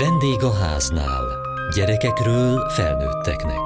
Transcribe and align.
Vendég 0.00 0.42
a 0.42 0.52
háznál. 0.52 1.24
Gyerekekről 1.74 2.68
felnőtteknek. 2.68 3.60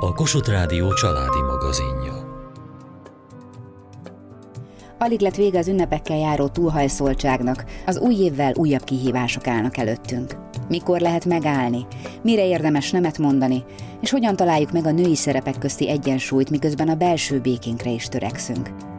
A 0.00 0.12
Kossuth 0.12 0.50
Rádió 0.50 0.92
családi 0.92 1.40
magazinja. 1.40 2.12
Alig 4.98 5.20
lett 5.20 5.34
vége 5.34 5.58
az 5.58 5.68
ünnepekkel 5.68 6.16
járó 6.16 6.48
túlhajszoltságnak, 6.48 7.64
az 7.86 7.98
új 7.98 8.14
évvel 8.14 8.52
újabb 8.56 8.84
kihívások 8.84 9.46
állnak 9.46 9.76
előttünk. 9.76 10.36
Mikor 10.68 11.00
lehet 11.00 11.24
megállni? 11.24 11.86
Mire 12.22 12.46
érdemes 12.46 12.90
nemet 12.90 13.18
mondani? 13.18 13.64
És 14.00 14.10
hogyan 14.10 14.36
találjuk 14.36 14.72
meg 14.72 14.86
a 14.86 14.90
női 14.90 15.16
szerepek 15.16 15.58
közti 15.58 15.88
egyensúlyt, 15.88 16.50
miközben 16.50 16.88
a 16.88 16.94
belső 16.94 17.40
békénkre 17.40 17.90
is 17.90 18.08
törekszünk? 18.08 18.93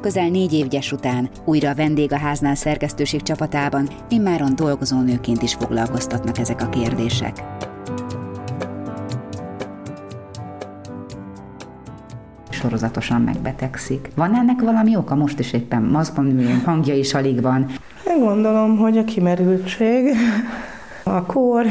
Közel 0.00 0.28
négy 0.28 0.52
évgyes 0.52 0.92
után 0.92 1.28
újra 1.44 1.70
a 1.70 1.74
vendég 1.74 2.12
a 2.12 2.18
háznál 2.18 2.54
szerkesztőség 2.54 3.22
csapatában, 3.22 3.88
immáron 4.08 4.54
dolgozó 4.54 5.00
nőként 5.00 5.42
is 5.42 5.54
foglalkoztatnak 5.54 6.38
ezek 6.38 6.62
a 6.62 6.68
kérdések. 6.68 7.42
sorozatosan 12.50 13.20
megbetegszik. 13.20 14.10
Van 14.14 14.34
ennek 14.34 14.60
valami 14.60 14.96
oka? 14.96 15.14
Most 15.14 15.38
is 15.38 15.52
éppen 15.52 15.82
maszkban 15.82 16.26
ülünk, 16.26 16.64
hangja 16.64 16.94
is 16.94 17.14
alig 17.14 17.42
van. 17.42 17.66
Én 18.08 18.18
gondolom, 18.18 18.76
hogy 18.76 18.98
a 18.98 19.04
kimerültség, 19.04 20.14
a 21.02 21.22
kor, 21.22 21.66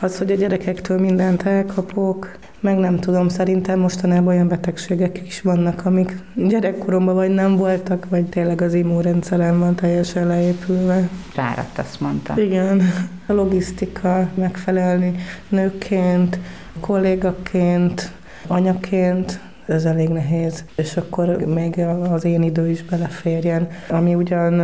az, 0.00 0.18
hogy 0.18 0.30
a 0.30 0.34
gyerekektől 0.34 1.00
mindent 1.00 1.42
elkapok, 1.42 2.38
meg 2.64 2.78
nem 2.78 2.98
tudom, 2.98 3.28
szerintem 3.28 3.78
mostanában 3.78 4.34
olyan 4.34 4.48
betegségek 4.48 5.20
is 5.26 5.40
vannak, 5.40 5.84
amik 5.84 6.18
gyerekkoromban 6.34 7.14
vagy 7.14 7.30
nem 7.30 7.56
voltak, 7.56 8.06
vagy 8.08 8.24
tényleg 8.24 8.60
az 8.60 8.74
immunrendszerem 8.74 9.58
van 9.58 9.74
teljesen 9.74 10.26
leépülve. 10.26 11.08
Fáradt, 11.28 11.78
azt 11.78 12.00
mondta. 12.00 12.40
Igen, 12.40 12.82
a 13.26 13.32
logisztika 13.32 14.28
megfelelni 14.34 15.14
nőként, 15.48 16.38
kollégaként, 16.80 18.12
anyaként, 18.46 19.40
ez 19.66 19.84
elég 19.84 20.08
nehéz. 20.08 20.64
És 20.76 20.96
akkor 20.96 21.26
még 21.36 21.78
az 22.10 22.24
én 22.24 22.42
idő 22.42 22.68
is 22.70 22.82
beleférjen, 22.82 23.68
ami 23.88 24.14
ugyan 24.14 24.60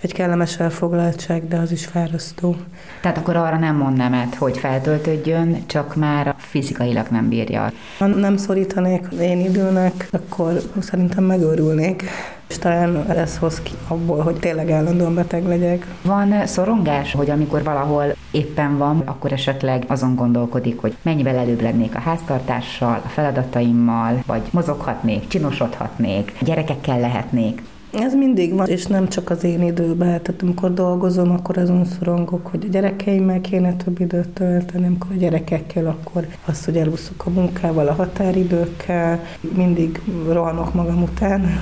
egy 0.00 0.12
kellemes 0.12 0.58
elfoglaltság, 0.58 1.48
de 1.48 1.56
az 1.56 1.72
is 1.72 1.86
fárasztó. 1.86 2.56
Tehát 3.00 3.16
akkor 3.16 3.36
arra 3.36 3.58
nem 3.58 3.76
mond 3.76 3.96
nemet, 3.96 4.34
hogy 4.34 4.58
feltöltődjön, 4.58 5.66
csak 5.66 5.96
már 5.96 6.34
fizikailag 6.38 7.06
nem 7.10 7.28
bírja. 7.28 7.72
Ha 7.98 8.06
nem 8.06 8.36
szorítanék 8.36 9.06
én 9.20 9.40
időnek, 9.40 10.08
akkor 10.10 10.60
szerintem 10.80 11.24
megőrülnék. 11.24 12.04
És 12.48 12.58
talán 12.58 13.10
ez 13.10 13.38
hoz 13.38 13.60
ki 13.60 13.72
abból, 13.88 14.20
hogy 14.20 14.36
tényleg 14.36 14.70
állandóan 14.70 15.14
beteg 15.14 15.46
legyek. 15.46 15.86
Van 16.02 16.46
szorongás, 16.46 17.12
hogy 17.12 17.30
amikor 17.30 17.62
valahol 17.62 18.04
éppen 18.30 18.78
van, 18.78 19.02
akkor 19.04 19.32
esetleg 19.32 19.84
azon 19.88 20.14
gondolkodik, 20.14 20.80
hogy 20.80 20.96
mennyivel 21.02 21.36
előbb 21.36 21.62
lennék 21.62 21.94
a 21.94 21.98
háztartással, 21.98 23.00
a 23.04 23.08
feladataimmal, 23.08 24.22
vagy 24.26 24.42
mozoghatnék, 24.50 25.28
csinosodhatnék, 25.28 26.32
gyerekekkel 26.40 27.00
lehetnék. 27.00 27.62
Ez 28.00 28.14
mindig 28.14 28.54
van, 28.54 28.66
és 28.66 28.86
nem 28.86 29.08
csak 29.08 29.30
az 29.30 29.44
én 29.44 29.62
időben. 29.62 30.22
Tehát 30.22 30.42
amikor 30.42 30.74
dolgozom, 30.74 31.30
akkor 31.30 31.58
azon 31.58 31.84
szorongok, 31.84 32.46
hogy 32.46 32.64
a 32.64 32.70
gyerekeimmel 32.70 33.40
kéne 33.40 33.76
több 33.76 34.00
időt 34.00 34.28
tölteni, 34.28 34.86
amikor 34.86 35.10
a 35.10 35.18
gyerekekkel, 35.18 35.86
akkor 35.86 36.26
azt, 36.44 36.64
hogy 36.64 36.76
elúszok 36.76 37.26
a 37.26 37.30
munkával, 37.30 37.88
a 37.88 37.94
határidőkkel, 37.94 39.24
mindig 39.56 40.00
rohanok 40.28 40.74
magam 40.74 41.02
után. 41.02 41.60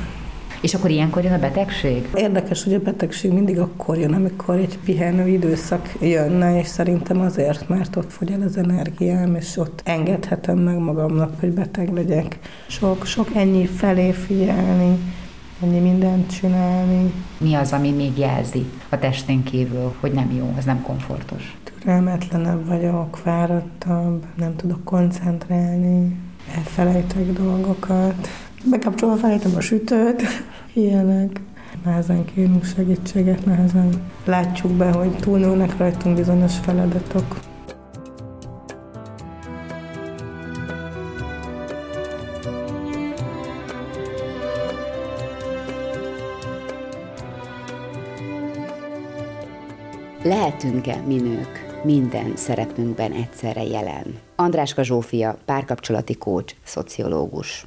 És 0.62 0.74
akkor 0.74 0.90
ilyenkor 0.90 1.24
jön 1.24 1.32
a 1.32 1.38
betegség? 1.38 2.08
Érdekes, 2.14 2.64
hogy 2.64 2.74
a 2.74 2.80
betegség 2.80 3.32
mindig 3.32 3.58
akkor 3.58 3.98
jön, 3.98 4.12
amikor 4.12 4.54
egy 4.54 4.78
pihenő 4.84 5.28
időszak 5.28 5.92
jönne, 6.00 6.58
és 6.58 6.66
szerintem 6.66 7.20
azért, 7.20 7.68
mert 7.68 7.96
ott 7.96 8.12
fogy 8.12 8.30
el 8.30 8.42
az 8.42 8.56
energiám, 8.56 9.34
és 9.34 9.56
ott 9.56 9.80
engedhetem 9.84 10.58
meg 10.58 10.78
magamnak, 10.78 11.40
hogy 11.40 11.50
beteg 11.50 11.92
legyek. 11.92 12.38
Sok, 12.66 13.06
sok 13.06 13.28
ennyi 13.34 13.66
felé 13.66 14.12
figyelni, 14.12 14.98
ennyi 15.62 15.78
mindent 15.78 16.30
csinálni. 16.38 17.12
Mi 17.38 17.54
az, 17.54 17.72
ami 17.72 17.90
még 17.90 18.18
jelzi 18.18 18.64
a 18.88 18.98
testén 18.98 19.42
kívül, 19.42 19.94
hogy 20.00 20.12
nem 20.12 20.32
jó, 20.36 20.54
ez 20.58 20.64
nem 20.64 20.82
komfortos? 20.82 21.56
Türelmetlenebb 21.80 22.66
vagyok, 22.66 23.16
fáradtabb, 23.16 24.24
nem 24.36 24.56
tudok 24.56 24.84
koncentrálni, 24.84 26.16
elfelejtek 26.56 27.32
dolgokat. 27.32 28.28
Bekapcsolva 28.64 29.16
felejtem 29.16 29.54
a 29.56 29.60
sütőt, 29.60 30.22
ilyenek. 30.72 31.40
Nehezen 31.84 32.24
kérünk 32.24 32.64
segítséget, 32.64 33.46
nehezen 33.46 34.02
látjuk 34.24 34.72
be, 34.72 34.90
hogy 34.90 35.16
túlnőnek 35.16 35.76
rajtunk 35.76 36.16
bizonyos 36.16 36.58
feladatok. 36.58 37.40
Lehetünk-e 50.22 51.02
mi 51.06 51.16
nők 51.16 51.80
minden 51.84 52.36
szerepünkben 52.36 53.12
egyszerre 53.12 53.62
jelen? 53.62 54.18
Andráska 54.36 54.82
Zsófia, 54.82 55.38
párkapcsolati 55.44 56.14
kócs, 56.14 56.54
szociológus. 56.64 57.66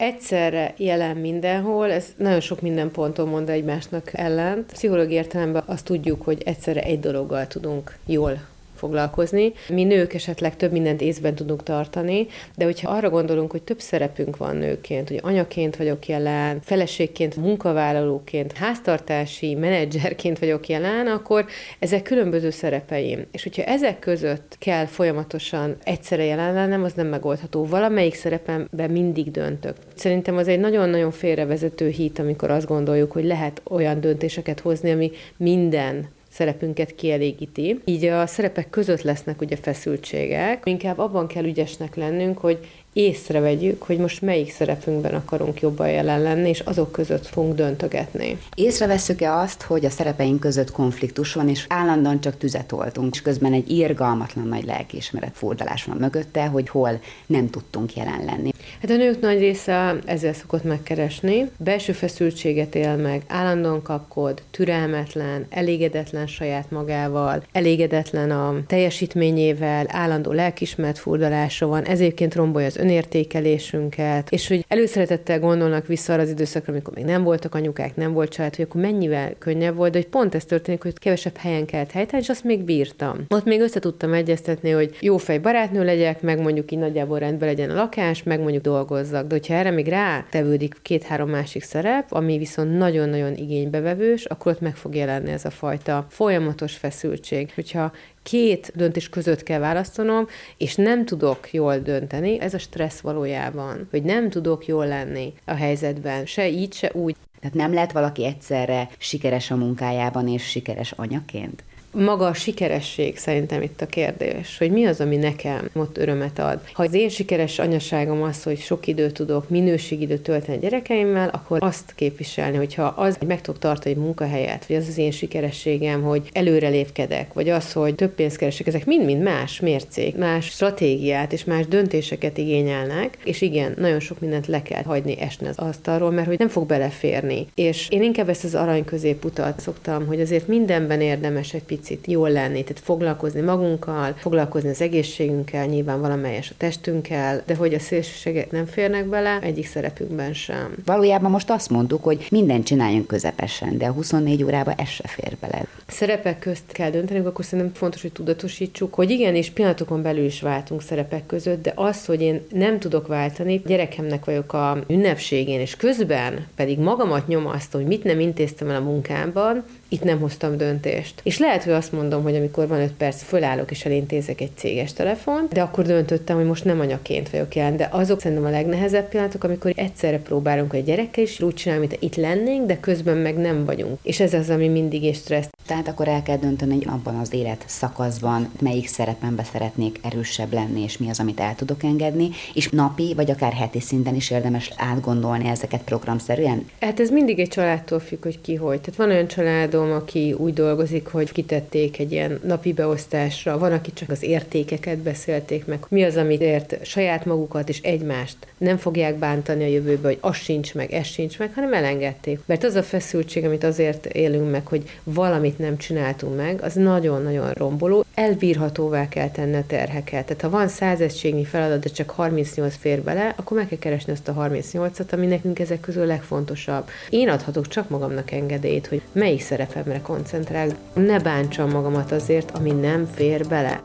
Egyszerre 0.00 0.74
jelen 0.76 1.16
mindenhol, 1.16 1.90
ez 1.90 2.06
nagyon 2.16 2.40
sok 2.40 2.60
minden 2.60 2.90
ponton 2.90 3.28
mond 3.28 3.48
egymásnak 3.48 4.10
ellent. 4.12 4.72
Pszichológiai 4.72 5.14
értelemben 5.14 5.62
azt 5.66 5.84
tudjuk, 5.84 6.22
hogy 6.22 6.42
egyszerre 6.44 6.82
egy 6.82 7.00
dologgal 7.00 7.46
tudunk 7.46 7.96
jól 8.06 8.40
foglalkozni. 8.80 9.52
Mi 9.68 9.84
nők 9.84 10.14
esetleg 10.14 10.56
több 10.56 10.72
mindent 10.72 11.00
észben 11.00 11.34
tudunk 11.34 11.62
tartani, 11.62 12.26
de 12.56 12.64
hogyha 12.64 12.90
arra 12.90 13.10
gondolunk, 13.10 13.50
hogy 13.50 13.62
több 13.62 13.80
szerepünk 13.80 14.36
van 14.36 14.56
nőként, 14.56 15.08
hogy 15.08 15.20
anyaként 15.22 15.76
vagyok 15.76 16.06
jelen, 16.06 16.60
feleségként, 16.62 17.36
munkavállalóként, 17.36 18.52
háztartási 18.52 19.54
menedzserként 19.54 20.38
vagyok 20.38 20.68
jelen, 20.68 21.06
akkor 21.06 21.46
ezek 21.78 22.02
különböző 22.02 22.50
szerepeim. 22.50 23.26
És 23.32 23.42
hogyha 23.42 23.62
ezek 23.62 23.98
között 23.98 24.56
kell 24.58 24.86
folyamatosan 24.86 25.76
egyszerre 25.84 26.24
jelen 26.24 26.54
lennem, 26.54 26.82
az 26.82 26.92
nem 26.92 27.06
megoldható. 27.06 27.66
Valamelyik 27.66 28.14
szerepemben 28.14 28.90
mindig 28.90 29.30
döntök. 29.30 29.76
Szerintem 29.94 30.36
az 30.36 30.48
egy 30.48 30.60
nagyon-nagyon 30.60 31.10
félrevezető 31.10 31.88
hit, 31.88 32.18
amikor 32.18 32.50
azt 32.50 32.66
gondoljuk, 32.66 33.12
hogy 33.12 33.24
lehet 33.24 33.62
olyan 33.64 34.00
döntéseket 34.00 34.60
hozni, 34.60 34.90
ami 34.90 35.10
minden 35.36 36.08
szerepünket 36.30 36.94
kielégíti. 36.94 37.80
Így 37.84 38.04
a 38.04 38.26
szerepek 38.26 38.70
között 38.70 39.02
lesznek 39.02 39.40
ugye 39.40 39.56
feszültségek. 39.56 40.62
Inkább 40.64 40.98
abban 40.98 41.26
kell 41.26 41.44
ügyesnek 41.44 41.94
lennünk, 41.94 42.38
hogy 42.38 42.58
észrevegyük, 42.92 43.82
hogy 43.82 43.98
most 43.98 44.22
melyik 44.22 44.52
szerepünkben 44.52 45.14
akarunk 45.14 45.60
jobban 45.60 45.90
jelen 45.90 46.22
lenni, 46.22 46.48
és 46.48 46.60
azok 46.60 46.92
között 46.92 47.26
fogunk 47.26 47.54
döntögetni. 47.54 48.38
Észreveszük-e 48.54 49.34
azt, 49.34 49.62
hogy 49.62 49.84
a 49.84 49.90
szerepeink 49.90 50.40
között 50.40 50.70
konfliktus 50.70 51.32
van, 51.32 51.48
és 51.48 51.64
állandóan 51.68 52.20
csak 52.20 52.36
tüzet 52.36 52.72
oltunk, 52.72 53.14
és 53.14 53.22
közben 53.22 53.52
egy 53.52 53.70
irgalmatlan 53.70 54.48
nagy 54.48 54.64
lelkiismeret 54.64 55.36
fordulás 55.36 55.84
van 55.84 55.96
mögötte, 55.96 56.46
hogy 56.46 56.68
hol 56.68 57.00
nem 57.26 57.50
tudtunk 57.50 57.96
jelen 57.96 58.24
lenni. 58.24 58.50
Hát 58.80 58.90
a 58.90 58.96
nők 58.96 59.20
nagy 59.20 59.38
része 59.38 59.96
ezzel 60.04 60.32
szokott 60.32 60.64
megkeresni. 60.64 61.50
Belső 61.56 61.92
feszültséget 61.92 62.74
él 62.74 62.96
meg, 62.96 63.22
állandóan 63.28 63.82
kapkod, 63.82 64.42
türelmetlen, 64.50 65.46
elégedetlen 65.50 66.26
saját 66.26 66.70
magával, 66.70 67.42
elégedetlen 67.52 68.30
a 68.30 68.54
teljesítményével, 68.66 69.86
állandó 69.88 70.32
lelkismert 70.32 70.98
furdalása 70.98 71.66
van, 71.66 71.84
ez 71.84 72.00
egyébként 72.00 72.34
rombolja 72.34 72.66
az 72.66 72.78
önértékelésünket, 72.80 74.30
és 74.30 74.48
hogy 74.48 74.64
előszeretettel 74.68 75.40
gondolnak 75.40 75.86
vissza 75.86 76.12
arra 76.12 76.22
az 76.22 76.30
időszakra, 76.30 76.72
amikor 76.72 76.94
még 76.94 77.04
nem 77.04 77.22
voltak 77.22 77.54
anyukák, 77.54 77.96
nem 77.96 78.12
volt 78.12 78.30
család, 78.30 78.56
hogy 78.56 78.64
akkor 78.64 78.80
mennyivel 78.80 79.34
könnyebb 79.38 79.76
volt, 79.76 79.92
de 79.92 79.98
hogy 79.98 80.08
pont 80.08 80.34
ez 80.34 80.44
történik, 80.44 80.82
hogy 80.82 80.98
kevesebb 80.98 81.36
helyen 81.36 81.66
kellett 81.66 81.90
helytállni, 81.90 82.24
és 82.24 82.30
azt 82.30 82.44
még 82.44 82.62
bírtam. 82.64 83.24
Ott 83.28 83.44
még 83.44 83.60
össze 83.60 83.80
tudtam 83.80 84.12
egyeztetni, 84.12 84.70
hogy 84.70 84.96
jó 85.00 85.16
fej 85.16 85.38
barátnő 85.38 85.84
legyek, 85.84 86.22
meg 86.22 86.40
mondjuk 86.40 86.72
így 86.72 86.78
nagyjából 86.78 87.18
rendben 87.18 87.48
legyen 87.48 87.70
a 87.70 87.74
lakás, 87.74 88.22
meg 88.22 88.40
mondjuk 88.40 88.62
dolgozzak. 88.62 89.26
De 89.26 89.34
hogyha 89.34 89.54
erre 89.54 89.70
még 89.70 89.88
rá 89.88 90.24
tevődik 90.30 90.74
két-három 90.82 91.28
másik 91.30 91.62
szerep, 91.62 92.12
ami 92.12 92.38
viszont 92.38 92.78
nagyon-nagyon 92.78 93.34
igénybevevős, 93.34 94.24
akkor 94.24 94.52
ott 94.52 94.60
meg 94.60 94.76
fog 94.76 94.94
jelenni 94.94 95.30
ez 95.30 95.44
a 95.44 95.50
fajta 95.50 96.06
folyamatos 96.08 96.76
feszültség. 96.76 97.52
Hogyha 97.54 97.92
két 98.22 98.72
döntés 98.74 99.08
között 99.08 99.42
kell 99.42 99.58
választanom, 99.58 100.26
és 100.56 100.74
nem 100.74 101.04
tudok 101.04 101.52
jól 101.52 101.78
dönteni, 101.78 102.40
ez 102.40 102.54
a 102.54 102.58
stressz 102.58 103.00
valójában, 103.00 103.88
hogy 103.90 104.02
nem 104.02 104.30
tudok 104.30 104.66
jól 104.66 104.86
lenni 104.86 105.32
a 105.44 105.54
helyzetben, 105.54 106.26
se 106.26 106.48
így, 106.48 106.72
se 106.72 106.90
úgy. 106.94 107.16
Tehát 107.40 107.56
nem 107.56 107.72
lehet 107.72 107.92
valaki 107.92 108.24
egyszerre 108.24 108.88
sikeres 108.98 109.50
a 109.50 109.56
munkájában 109.56 110.28
és 110.28 110.42
sikeres 110.42 110.92
anyaként? 110.92 111.62
Maga 111.92 112.26
a 112.26 112.34
sikeresség 112.34 113.16
szerintem 113.16 113.62
itt 113.62 113.80
a 113.80 113.86
kérdés, 113.86 114.58
hogy 114.58 114.70
mi 114.70 114.84
az, 114.84 115.00
ami 115.00 115.16
nekem 115.16 115.70
ott 115.74 115.98
örömet 115.98 116.38
ad. 116.38 116.60
Ha 116.72 116.82
az 116.82 116.94
én 116.94 117.08
sikeres 117.08 117.58
anyaságom 117.58 118.22
az, 118.22 118.42
hogy 118.42 118.58
sok 118.58 118.86
időt 118.86 119.14
tudok, 119.14 119.48
minőségidőt 119.48 120.22
tölteni 120.22 120.56
a 120.56 120.60
gyerekeimmel, 120.60 121.28
akkor 121.28 121.58
azt 121.62 121.92
képviselni, 121.94 122.56
hogyha 122.56 122.82
az, 122.82 123.16
hogy 123.16 123.26
meg 123.26 123.40
tudok 123.40 123.60
tartani 123.60 123.94
egy 123.94 124.00
munkahelyet, 124.00 124.66
vagy 124.66 124.76
az 124.76 124.88
az 124.88 124.98
én 124.98 125.10
sikerességem, 125.10 126.02
hogy 126.02 126.28
előrelépkedek, 126.32 127.32
vagy 127.32 127.48
az, 127.48 127.72
hogy 127.72 127.94
több 127.94 128.10
pénzt 128.10 128.36
keresek, 128.36 128.66
ezek 128.66 128.86
mind-mind 128.86 129.22
más 129.22 129.60
mércék, 129.60 130.16
más 130.16 130.46
stratégiát 130.46 131.32
és 131.32 131.44
más 131.44 131.66
döntéseket 131.66 132.38
igényelnek, 132.38 133.18
és 133.24 133.40
igen, 133.40 133.74
nagyon 133.76 134.00
sok 134.00 134.20
mindent 134.20 134.46
le 134.46 134.62
kell 134.62 134.82
hagyni 134.82 135.20
esni 135.20 135.46
az 135.46 135.58
asztalról, 135.58 136.10
mert 136.10 136.26
hogy 136.26 136.38
nem 136.38 136.48
fog 136.48 136.66
beleférni. 136.66 137.46
És 137.54 137.88
én 137.88 138.02
inkább 138.02 138.28
ezt 138.28 138.44
az 138.44 138.54
arany 138.54 138.84
középutat 138.84 139.60
szoktam, 139.60 140.06
hogy 140.06 140.20
azért 140.20 140.46
mindenben 140.46 141.00
érdemes 141.00 141.54
egy 141.54 141.62
picit 141.80 142.06
jól 142.06 142.30
lenni, 142.30 142.62
tehát 142.62 142.82
foglalkozni 142.82 143.40
magunkkal, 143.40 144.14
foglalkozni 144.16 144.68
az 144.68 144.80
egészségünkkel, 144.80 145.66
nyilván 145.66 146.00
valamelyes 146.00 146.50
a 146.50 146.54
testünkkel, 146.56 147.42
de 147.46 147.54
hogy 147.54 147.74
a 147.74 147.78
szélsőségek 147.78 148.50
nem 148.50 148.66
férnek 148.66 149.06
bele, 149.06 149.38
egyik 149.42 149.66
szerepünkben 149.66 150.32
sem. 150.32 150.74
Valójában 150.84 151.30
most 151.30 151.50
azt 151.50 151.70
mondtuk, 151.70 152.04
hogy 152.04 152.26
mindent 152.30 152.64
csináljunk 152.64 153.06
közepesen, 153.06 153.78
de 153.78 153.86
a 153.86 153.92
24 153.92 154.44
órában 154.44 154.74
ez 154.76 154.88
se 154.88 155.08
fér 155.08 155.36
bele. 155.40 155.64
Szerepek 155.86 156.38
közt 156.38 156.72
kell 156.72 156.90
döntenünk, 156.90 157.26
akkor 157.26 157.44
szerintem 157.44 157.74
fontos, 157.74 158.02
hogy 158.02 158.12
tudatosítsuk, 158.12 158.94
hogy 158.94 159.10
igen, 159.10 159.34
és 159.34 159.50
pillanatokon 159.50 160.02
belül 160.02 160.24
is 160.24 160.40
váltunk 160.40 160.82
szerepek 160.82 161.26
között, 161.26 161.62
de 161.62 161.72
az, 161.74 162.04
hogy 162.04 162.20
én 162.20 162.46
nem 162.52 162.78
tudok 162.78 163.06
váltani, 163.06 163.62
gyerekemnek 163.66 164.24
vagyok 164.24 164.52
a 164.52 164.78
ünnepségén, 164.88 165.60
és 165.60 165.76
közben 165.76 166.46
pedig 166.56 166.78
magamat 166.78 167.26
nyomasztom, 167.26 167.80
hogy 167.80 167.90
mit 167.90 168.04
nem 168.04 168.20
intéztem 168.20 168.68
el 168.68 168.76
a 168.76 168.84
munkámban, 168.84 169.64
itt 169.92 170.02
nem 170.02 170.20
hoztam 170.20 170.56
döntést. 170.56 171.20
És 171.22 171.38
lehet, 171.38 171.64
hogy 171.64 171.72
azt 171.72 171.92
mondom, 171.92 172.22
hogy 172.22 172.36
amikor 172.36 172.68
van 172.68 172.80
öt 172.80 172.92
perc, 172.92 173.22
fölállok 173.22 173.70
és 173.70 173.84
elintézek 173.84 174.40
egy 174.40 174.50
céges 174.54 174.92
telefont, 174.92 175.52
de 175.52 175.62
akkor 175.62 175.84
döntöttem, 175.84 176.36
hogy 176.36 176.46
most 176.46 176.64
nem 176.64 176.80
anyaként 176.80 177.30
vagyok 177.30 177.54
jelen. 177.54 177.76
De 177.76 177.88
azok 177.90 178.20
szerintem 178.20 178.46
a 178.46 178.50
legnehezebb 178.50 179.08
pillanatok, 179.08 179.44
amikor 179.44 179.72
egyszerre 179.76 180.18
próbálunk 180.18 180.74
egy 180.74 180.84
gyerekkel 180.84 181.24
is 181.24 181.40
úgy 181.40 181.54
csinálni, 181.54 181.86
mint 181.86 182.02
itt 182.02 182.16
lennénk, 182.16 182.66
de 182.66 182.80
közben 182.80 183.16
meg 183.16 183.36
nem 183.36 183.64
vagyunk. 183.64 183.98
És 184.02 184.20
ez 184.20 184.34
az, 184.34 184.50
ami 184.50 184.68
mindig 184.68 185.02
is 185.02 185.16
stressz. 185.16 185.48
Tehát 185.66 185.88
akkor 185.88 186.08
el 186.08 186.22
kell 186.22 186.36
dönteni, 186.36 186.74
hogy 186.74 186.86
abban 186.88 187.18
az 187.18 187.32
élet 187.32 187.64
szakaszban 187.66 188.50
melyik 188.60 188.88
szerepembe 188.88 189.42
szeretnék 189.52 190.00
erősebb 190.02 190.52
lenni, 190.52 190.82
és 190.82 190.98
mi 190.98 191.10
az, 191.10 191.20
amit 191.20 191.40
el 191.40 191.54
tudok 191.54 191.82
engedni, 191.82 192.28
és 192.54 192.68
napi 192.68 193.12
vagy 193.16 193.30
akár 193.30 193.52
heti 193.52 193.80
szinten 193.80 194.14
is 194.14 194.30
érdemes 194.30 194.72
átgondolni 194.76 195.48
ezeket 195.48 195.82
programszerűen. 195.82 196.66
Hát 196.80 197.00
ez 197.00 197.10
mindig 197.10 197.38
egy 197.38 197.48
családtól 197.48 198.00
függ, 198.00 198.22
hogy 198.22 198.40
ki 198.40 198.54
hogy. 198.54 198.80
Tehát 198.80 198.96
van 198.96 199.10
olyan 199.10 199.26
családom, 199.28 199.79
aki 199.88 200.32
úgy 200.32 200.52
dolgozik, 200.52 201.06
hogy 201.06 201.32
kitették 201.32 201.98
egy 201.98 202.12
ilyen 202.12 202.40
napi 202.44 202.72
beosztásra, 202.72 203.58
van, 203.58 203.72
aki 203.72 203.92
csak 203.92 204.10
az 204.10 204.22
értékeket 204.22 204.98
beszélték 204.98 205.66
meg, 205.66 205.86
mi 205.88 206.02
az, 206.02 206.16
amit 206.16 206.40
ért 206.40 206.86
saját 206.86 207.24
magukat 207.24 207.68
és 207.68 207.80
egymást 207.80 208.36
nem 208.58 208.76
fogják 208.76 209.14
bántani 209.14 209.64
a 209.64 209.66
jövőbe, 209.66 210.08
hogy 210.08 210.18
az 210.20 210.36
sincs 210.36 210.74
meg, 210.74 210.92
ez 210.92 211.06
sincs 211.06 211.38
meg, 211.38 211.54
hanem 211.54 211.72
elengedték. 211.72 212.40
Mert 212.46 212.64
az 212.64 212.74
a 212.74 212.82
feszültség, 212.82 213.44
amit 213.44 213.64
azért 213.64 214.06
élünk 214.06 214.50
meg, 214.50 214.66
hogy 214.66 214.82
valamit 215.04 215.58
nem 215.58 215.76
csináltunk 215.76 216.36
meg, 216.36 216.62
az 216.62 216.74
nagyon-nagyon 216.74 217.50
romboló. 217.50 218.04
Elbírhatóvá 218.14 219.08
kell 219.08 219.30
tenni 219.30 219.56
a 219.56 219.64
terheket. 219.66 220.26
Tehát 220.26 220.42
ha 220.42 220.50
van 220.50 220.68
száz 220.68 221.00
egységnyi 221.00 221.44
feladat, 221.44 221.80
de 221.80 221.88
csak 221.88 222.10
38 222.10 222.76
fér 222.76 223.02
bele, 223.02 223.34
akkor 223.36 223.56
meg 223.56 223.68
kell 223.68 223.78
keresni 223.78 224.12
azt 224.12 224.28
a 224.28 224.34
38-at, 224.34 225.12
ami 225.12 225.26
nekünk 225.26 225.58
ezek 225.58 225.80
közül 225.80 226.02
a 226.02 226.06
legfontosabb. 226.06 226.88
Én 227.08 227.28
adhatok 227.28 227.68
csak 227.68 227.88
magamnak 227.88 228.30
engedélyt, 228.30 228.86
hogy 228.86 229.00
melyik 229.12 229.40
szerepemre 229.70 230.00
koncentrál. 230.00 230.68
Ne 230.92 231.18
bántsam 231.18 231.70
magamat 231.70 232.12
azért, 232.12 232.50
ami 232.50 232.70
nem 232.70 233.06
fér 233.14 233.46
bele. 233.46 233.80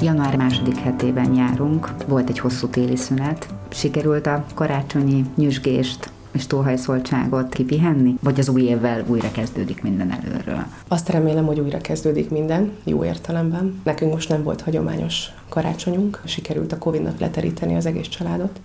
Január 0.00 0.36
második 0.36 0.76
hetében 0.76 1.34
járunk, 1.34 1.88
volt 2.06 2.28
egy 2.28 2.38
hosszú 2.38 2.66
téli 2.66 2.96
szünet, 2.96 3.46
sikerült 3.68 4.26
a 4.26 4.44
karácsonyi 4.54 5.24
nyüzsgést 5.36 6.10
és 6.32 6.46
túlhajszoltságot 6.46 7.54
kipihenni, 7.54 8.14
vagy 8.22 8.38
az 8.38 8.48
új 8.48 8.62
évvel 8.62 9.04
újra 9.06 9.30
kezdődik 9.30 9.82
minden 9.82 10.10
előről? 10.10 10.64
Azt 10.88 11.08
remélem, 11.08 11.46
hogy 11.46 11.60
újra 11.60 11.78
kezdődik 11.78 12.30
minden, 12.30 12.72
jó 12.84 13.04
értelemben. 13.04 13.80
Nekünk 13.84 14.12
most 14.12 14.28
nem 14.28 14.42
volt 14.42 14.60
hagyományos 14.60 15.26
karácsonyunk, 15.48 16.20
sikerült 16.24 16.72
a 16.72 16.78
Covid-nak 16.78 17.18
leteríteni 17.18 17.76
az 17.76 17.86
egész 17.86 18.08
családot. 18.08 18.60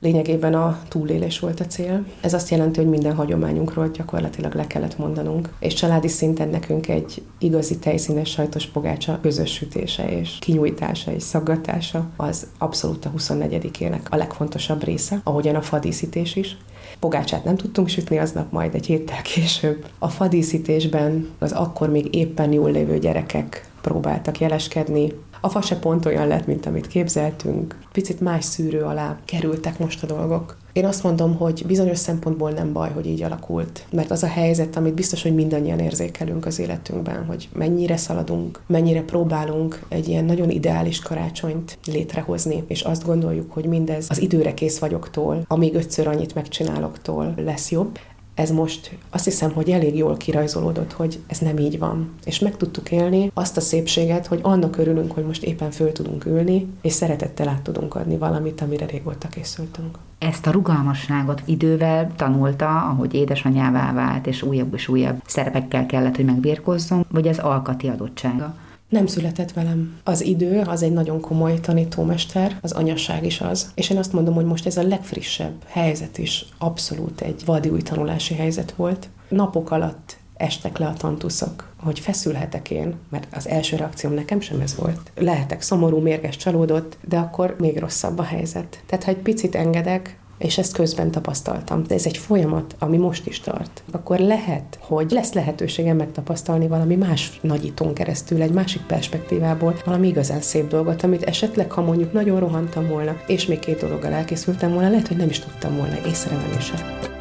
Lényegében 0.00 0.54
a 0.54 0.78
túlélés 0.88 1.38
volt 1.38 1.60
a 1.60 1.66
cél. 1.66 2.04
Ez 2.20 2.34
azt 2.34 2.48
jelenti, 2.48 2.80
hogy 2.80 2.88
minden 2.88 3.14
hagyományunkról 3.14 3.88
gyakorlatilag 3.88 4.54
le 4.54 4.66
kellett 4.66 4.98
mondanunk, 4.98 5.48
és 5.58 5.74
családi 5.74 6.08
szinten 6.08 6.48
nekünk 6.48 6.88
egy 6.88 7.22
igazi 7.38 7.78
tejszínes 7.78 8.30
sajtos 8.30 8.66
pogácsa 8.66 9.18
közös 9.22 9.66
és 10.10 10.36
kinyújtása 10.40 11.12
és 11.12 11.22
szaggatása 11.22 12.06
az 12.16 12.46
abszolút 12.58 13.04
a 13.04 13.12
24-ének 13.18 14.10
a 14.10 14.16
legfontosabb 14.16 14.84
része, 14.84 15.20
ahogyan 15.24 15.54
a 15.54 15.62
fadíszítés 15.62 16.36
is. 16.36 16.56
Pogácsát 16.98 17.44
nem 17.44 17.56
tudtunk 17.56 17.88
sütni 17.88 18.18
aznap, 18.18 18.52
majd 18.52 18.74
egy 18.74 18.86
héttel 18.86 19.22
később. 19.22 19.86
A 19.98 20.08
fadíszítésben 20.08 21.28
az 21.38 21.52
akkor 21.52 21.90
még 21.90 22.14
éppen 22.14 22.52
jól 22.52 22.70
lévő 22.70 22.98
gyerekek 22.98 23.68
próbáltak 23.80 24.40
jeleskedni, 24.40 25.12
a 25.44 25.48
fa 25.48 25.60
se 25.60 25.76
pont 25.76 26.06
olyan 26.06 26.26
lett, 26.26 26.46
mint 26.46 26.66
amit 26.66 26.86
képzeltünk. 26.86 27.78
Picit 27.92 28.20
más 28.20 28.44
szűrő 28.44 28.82
alá 28.82 29.18
kerültek 29.24 29.78
most 29.78 30.02
a 30.02 30.06
dolgok. 30.06 30.56
Én 30.72 30.84
azt 30.84 31.02
mondom, 31.02 31.36
hogy 31.36 31.64
bizonyos 31.66 31.98
szempontból 31.98 32.50
nem 32.50 32.72
baj, 32.72 32.90
hogy 32.90 33.06
így 33.06 33.22
alakult, 33.22 33.86
mert 33.92 34.10
az 34.10 34.22
a 34.22 34.26
helyzet, 34.26 34.76
amit 34.76 34.94
biztos, 34.94 35.22
hogy 35.22 35.34
mindannyian 35.34 35.78
érzékelünk 35.78 36.46
az 36.46 36.58
életünkben, 36.58 37.24
hogy 37.24 37.48
mennyire 37.52 37.96
szaladunk, 37.96 38.60
mennyire 38.66 39.02
próbálunk 39.02 39.82
egy 39.88 40.08
ilyen 40.08 40.24
nagyon 40.24 40.50
ideális 40.50 41.00
karácsonyt 41.00 41.78
létrehozni, 41.86 42.64
és 42.66 42.82
azt 42.82 43.04
gondoljuk, 43.04 43.52
hogy 43.52 43.64
mindez 43.64 44.06
az 44.08 44.20
időre 44.20 44.54
kész 44.54 44.78
vagyoktól, 44.78 45.44
amíg 45.48 45.74
ötször 45.74 46.06
annyit 46.06 46.34
megcsinálóktól 46.34 47.34
lesz 47.36 47.70
jobb 47.70 47.98
ez 48.34 48.50
most 48.50 48.98
azt 49.10 49.24
hiszem, 49.24 49.52
hogy 49.52 49.70
elég 49.70 49.96
jól 49.96 50.16
kirajzolódott, 50.16 50.92
hogy 50.92 51.18
ez 51.26 51.38
nem 51.38 51.58
így 51.58 51.78
van. 51.78 52.12
És 52.24 52.38
meg 52.38 52.56
tudtuk 52.56 52.90
élni 52.90 53.30
azt 53.34 53.56
a 53.56 53.60
szépséget, 53.60 54.26
hogy 54.26 54.38
annak 54.42 54.78
örülünk, 54.78 55.12
hogy 55.12 55.24
most 55.24 55.42
éppen 55.42 55.70
föl 55.70 55.92
tudunk 55.92 56.24
ülni, 56.24 56.66
és 56.82 56.92
szeretettel 56.92 57.48
át 57.48 57.62
tudunk 57.62 57.94
adni 57.94 58.16
valamit, 58.16 58.60
amire 58.60 58.86
régóta 58.86 59.28
készültünk. 59.28 59.98
Ezt 60.18 60.46
a 60.46 60.50
rugalmasságot 60.50 61.42
idővel 61.44 62.12
tanulta, 62.16 62.80
ahogy 62.80 63.14
édesanyává 63.14 63.92
vált, 63.92 64.26
és 64.26 64.42
újabb 64.42 64.74
és 64.74 64.88
újabb 64.88 65.22
szerepekkel 65.26 65.86
kellett, 65.86 66.16
hogy 66.16 66.24
megbírkozzon, 66.24 67.06
vagy 67.10 67.26
ez 67.26 67.38
alkati 67.38 67.88
adottsága? 67.88 68.54
Nem 68.94 69.06
született 69.06 69.52
velem. 69.52 69.96
Az 70.04 70.22
idő 70.24 70.62
az 70.66 70.82
egy 70.82 70.92
nagyon 70.92 71.20
komoly 71.20 71.60
tanítómester, 71.60 72.58
az 72.60 72.72
anyasság 72.72 73.24
is 73.24 73.40
az. 73.40 73.72
És 73.74 73.90
én 73.90 73.98
azt 73.98 74.12
mondom, 74.12 74.34
hogy 74.34 74.44
most 74.44 74.66
ez 74.66 74.76
a 74.76 74.86
legfrissebb 74.86 75.54
helyzet 75.66 76.18
is 76.18 76.44
abszolút 76.58 77.20
egy 77.20 77.42
vadi 77.44 77.68
új 77.68 77.82
tanulási 77.82 78.34
helyzet 78.34 78.72
volt. 78.72 79.08
Napok 79.28 79.70
alatt 79.70 80.16
estek 80.36 80.78
le 80.78 80.86
a 80.86 80.92
tantuszok, 80.92 81.74
hogy 81.76 81.98
feszülhetek 81.98 82.70
én, 82.70 82.94
mert 83.08 83.26
az 83.36 83.48
első 83.48 83.76
reakcióm 83.76 84.12
nekem 84.12 84.40
sem 84.40 84.60
ez 84.60 84.74
volt. 84.74 85.10
Lehetek 85.16 85.62
szomorú, 85.62 85.98
mérges, 85.98 86.36
csalódott, 86.36 86.96
de 87.08 87.18
akkor 87.18 87.56
még 87.58 87.78
rosszabb 87.78 88.18
a 88.18 88.22
helyzet. 88.22 88.82
Tehát 88.86 89.04
ha 89.04 89.10
egy 89.10 89.22
picit 89.22 89.54
engedek, 89.54 90.18
és 90.38 90.58
ezt 90.58 90.72
közben 90.72 91.10
tapasztaltam. 91.10 91.82
De 91.82 91.94
ez 91.94 92.06
egy 92.06 92.16
folyamat, 92.16 92.76
ami 92.78 92.96
most 92.96 93.26
is 93.26 93.40
tart. 93.40 93.82
Akkor 93.90 94.18
lehet, 94.18 94.78
hogy 94.80 95.10
lesz 95.10 95.32
lehetőségem 95.32 95.96
megtapasztalni 95.96 96.68
valami 96.68 96.96
más 96.96 97.38
nagyítón 97.42 97.94
keresztül, 97.94 98.42
egy 98.42 98.52
másik 98.52 98.82
perspektívából, 98.82 99.74
valami 99.84 100.08
igazán 100.08 100.40
szép 100.40 100.68
dolgot, 100.68 101.02
amit 101.02 101.22
esetleg, 101.22 101.70
ha 101.70 101.82
mondjuk 101.82 102.12
nagyon 102.12 102.40
rohantam 102.40 102.88
volna, 102.88 103.16
és 103.26 103.46
még 103.46 103.58
két 103.58 103.80
dologgal 103.80 104.12
elkészültem 104.12 104.72
volna, 104.72 104.90
lehet, 104.90 105.08
hogy 105.08 105.16
nem 105.16 105.28
is 105.28 105.38
tudtam 105.38 105.76
volna 105.76 105.96
észrevenni 106.06 106.60
sem. 106.60 107.13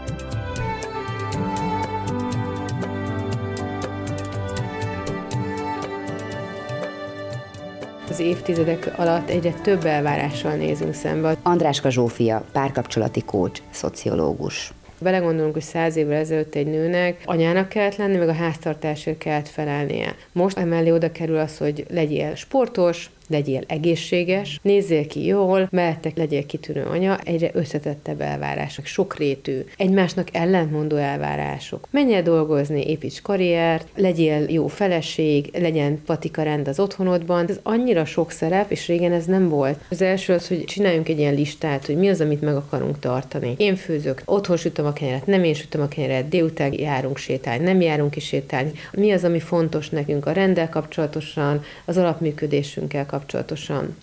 Évtizedek 8.24 8.94
alatt 8.96 9.30
egyre 9.30 9.52
több 9.52 9.86
elvárással 9.86 10.54
nézünk 10.54 10.94
szembe. 10.94 11.36
Andráska 11.44 11.90
Zsófia, 11.90 12.46
párkapcsolati 12.52 13.22
kócs, 13.22 13.62
szociológus. 13.70 14.74
Belegondolunk, 15.00 15.54
hogy 15.54 15.62
száz 15.62 15.96
évvel 15.96 16.18
ezelőtt 16.18 16.56
egy 16.56 16.68
nőnek 16.68 17.22
anyának 17.26 17.70
kellett 17.70 17.96
lenni, 17.96 18.18
meg 18.18 18.28
a 18.30 18.34
háztartásért 18.34 19.18
kellett 19.18 19.48
felelnie. 19.48 20.16
Most 20.32 20.58
emellé 20.58 20.92
oda 20.92 21.12
kerül 21.12 21.38
az, 21.38 21.58
hogy 21.58 21.86
legyél 21.90 22.36
sportos, 22.36 23.10
legyél 23.34 23.64
egészséges, 23.68 24.60
nézzél 24.62 25.08
ki 25.08 25.26
jól, 25.26 25.68
mellettek 25.72 26.18
legyél 26.18 26.46
kitűnő 26.46 26.84
anya, 26.84 27.18
egyre 27.24 27.50
összetettebb 27.54 28.22
elvárások, 28.22 28.86
sokrétű, 28.86 29.60
egymásnak 29.78 30.28
ellentmondó 30.32 30.96
elvárások. 30.96 31.88
Menj 31.92 32.14
el 32.14 32.24
dolgozni, 32.24 32.88
építs 32.88 33.22
karriert, 33.22 33.88
legyél 33.96 34.46
jó 34.50 34.68
feleség, 34.68 35.50
legyen 35.54 36.02
patika 36.06 36.44
rend 36.44 36.68
az 36.68 36.80
otthonodban. 36.80 37.46
Ez 37.50 37.60
annyira 37.64 38.06
sok 38.06 38.32
szerep, 38.32 38.72
és 38.72 38.88
régen 38.88 39.12
ez 39.12 39.26
nem 39.26 39.50
volt. 39.50 39.80
Az 39.90 40.02
első 40.02 40.34
az, 40.34 40.48
hogy 40.48 40.64
csináljunk 40.64 41.10
egy 41.10 41.20
ilyen 41.20 41.34
listát, 41.34 41.86
hogy 41.86 41.96
mi 41.96 42.10
az, 42.10 42.22
amit 42.22 42.42
meg 42.42 42.56
akarunk 42.56 43.00
tartani. 43.00 43.54
Én 43.58 43.76
főzök, 43.76 44.22
otthon 44.26 44.58
sütöm 44.58 44.86
a 44.86 44.94
kenyeret, 44.94 45.26
nem 45.26 45.44
én 45.44 45.54
sütöm 45.54 45.82
a 45.82 45.88
kenyeret, 45.88 46.28
délután 46.28 46.74
járunk 46.74 47.18
sétálni, 47.18 47.64
nem 47.64 47.82
járunk 47.82 48.12
ki 48.12 48.20
sétálni. 48.20 48.72
Mi 48.92 49.12
az, 49.12 49.24
ami 49.24 49.40
fontos 49.40 49.90
nekünk 49.90 50.26
a 50.26 50.32
rendel 50.32 50.70
kapcsolatosan, 50.70 51.64
az 51.86 51.98
alapműködésünkkel 51.98 53.06
kapcsolatosan. 53.06 53.23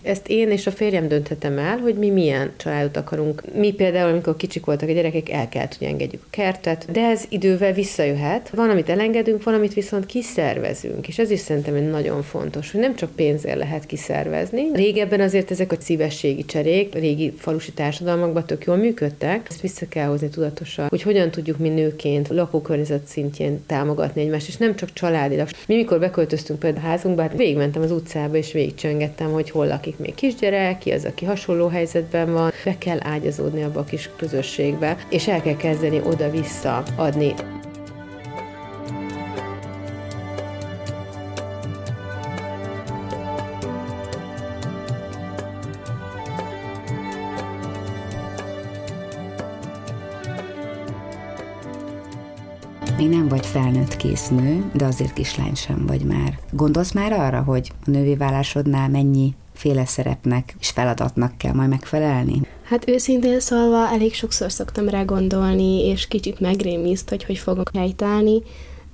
Ezt 0.03 0.29
én 0.29 0.51
és 0.51 0.67
a 0.67 0.71
férjem 0.71 1.09
dönthetem 1.09 1.59
el, 1.59 1.79
hogy 1.79 1.95
mi 1.95 2.11
milyen 2.11 2.53
családot 2.57 2.97
akarunk. 2.97 3.43
Mi 3.55 3.73
például, 3.73 4.11
amikor 4.11 4.37
kicsik 4.37 4.65
voltak 4.65 4.89
a 4.89 4.93
gyerekek, 4.93 5.31
el 5.31 5.49
kellett, 5.49 5.77
hogy 5.77 5.87
engedjük 5.87 6.23
a 6.25 6.31
kertet, 6.31 6.87
de 6.93 7.01
ez 7.01 7.25
idővel 7.29 7.73
visszajöhet. 7.73 8.51
Van, 8.51 8.71
amit 8.71 8.89
elengedünk, 8.89 9.43
van, 9.43 9.55
amit 9.55 9.75
viszont 9.75 10.07
kiszervezünk, 10.07 11.09
és 11.09 11.19
ez 11.19 11.31
is 11.31 11.41
szerintem 11.41 11.75
egy 11.75 11.91
nagyon 11.91 12.23
fontos, 12.23 12.71
hogy 12.71 12.81
nem 12.81 12.95
csak 12.95 13.11
pénzért 13.11 13.57
lehet 13.57 13.87
kiszervezni. 13.87 14.63
Régebben 14.75 15.21
azért 15.21 15.51
ezek 15.51 15.73
a 15.73 15.77
szívességi 15.79 16.45
cserék, 16.45 16.95
régi 16.95 17.33
falusi 17.39 17.73
társadalmakban 17.73 18.47
tök 18.47 18.65
jól 18.65 18.77
működtek, 18.77 19.47
ezt 19.49 19.61
vissza 19.61 19.87
kell 19.89 20.07
hozni 20.07 20.29
tudatosan, 20.29 20.89
hogy 20.89 21.03
hogyan 21.03 21.31
tudjuk 21.31 21.59
mi 21.59 21.69
nőként 21.69 22.29
lakókörnyezet 22.29 23.07
szintjén 23.07 23.63
támogatni 23.67 24.23
egymást, 24.23 24.49
és 24.49 24.57
nem 24.57 24.77
csak 24.77 24.93
családilag. 24.93 25.49
Mi 25.67 25.75
mikor 25.75 25.99
beköltöztünk 25.99 26.59
például 26.59 26.85
a 26.85 26.89
házunkba, 26.89 27.23
hát 27.23 27.37
végigmentem 27.37 27.83
az 27.83 27.91
utcába, 27.91 28.37
és 28.37 28.53
végigcsöngettem, 29.01 29.33
hogy 29.33 29.51
hol 29.51 29.67
lakik 29.67 29.99
még 29.99 30.15
kisgyerek, 30.15 30.79
ki 30.79 30.91
az, 30.91 31.05
aki 31.05 31.25
hasonló 31.25 31.69
helyzetben 31.69 32.33
van, 32.33 32.51
be 32.65 32.79
kell 32.79 32.99
ágyazódni 33.01 33.63
abba 33.63 33.81
a 33.81 33.85
kis 33.85 34.11
közösségbe, 34.17 34.97
és 35.11 35.29
el 35.29 35.43
kell 35.43 35.57
kezdeni 35.57 36.01
oda-vissza 36.05 36.83
adni. 36.97 37.35
Felnőtt 53.51 53.97
kész 53.97 54.29
nő, 54.29 54.71
de 54.75 54.85
azért 54.85 55.13
kislány 55.13 55.55
sem 55.55 55.87
vagy 55.87 56.03
már. 56.03 56.39
Gondolsz 56.51 56.93
már 56.93 57.13
arra, 57.13 57.43
hogy 57.43 57.71
a 57.87 57.91
nővé 57.91 58.15
válásodnál 58.15 58.89
mennyi 58.89 59.35
féle 59.53 59.87
szerepnek 59.87 60.57
és 60.61 60.71
feladatnak 60.71 61.39
kell 61.39 61.53
majd 61.53 61.69
megfelelni? 61.69 62.41
Hát 62.63 62.89
őszintén 62.89 63.41
szólva 63.41 63.89
elég 63.89 64.15
sokszor 64.15 64.53
szoktam 64.53 64.89
rá 64.89 65.03
gondolni, 65.03 65.87
és 65.87 66.09
kicsit 66.09 66.41
megrémiszt, 66.41 67.09
hogy 67.09 67.25
hogy 67.25 67.39
fogok 67.39 67.71
helytállni. 67.75 68.43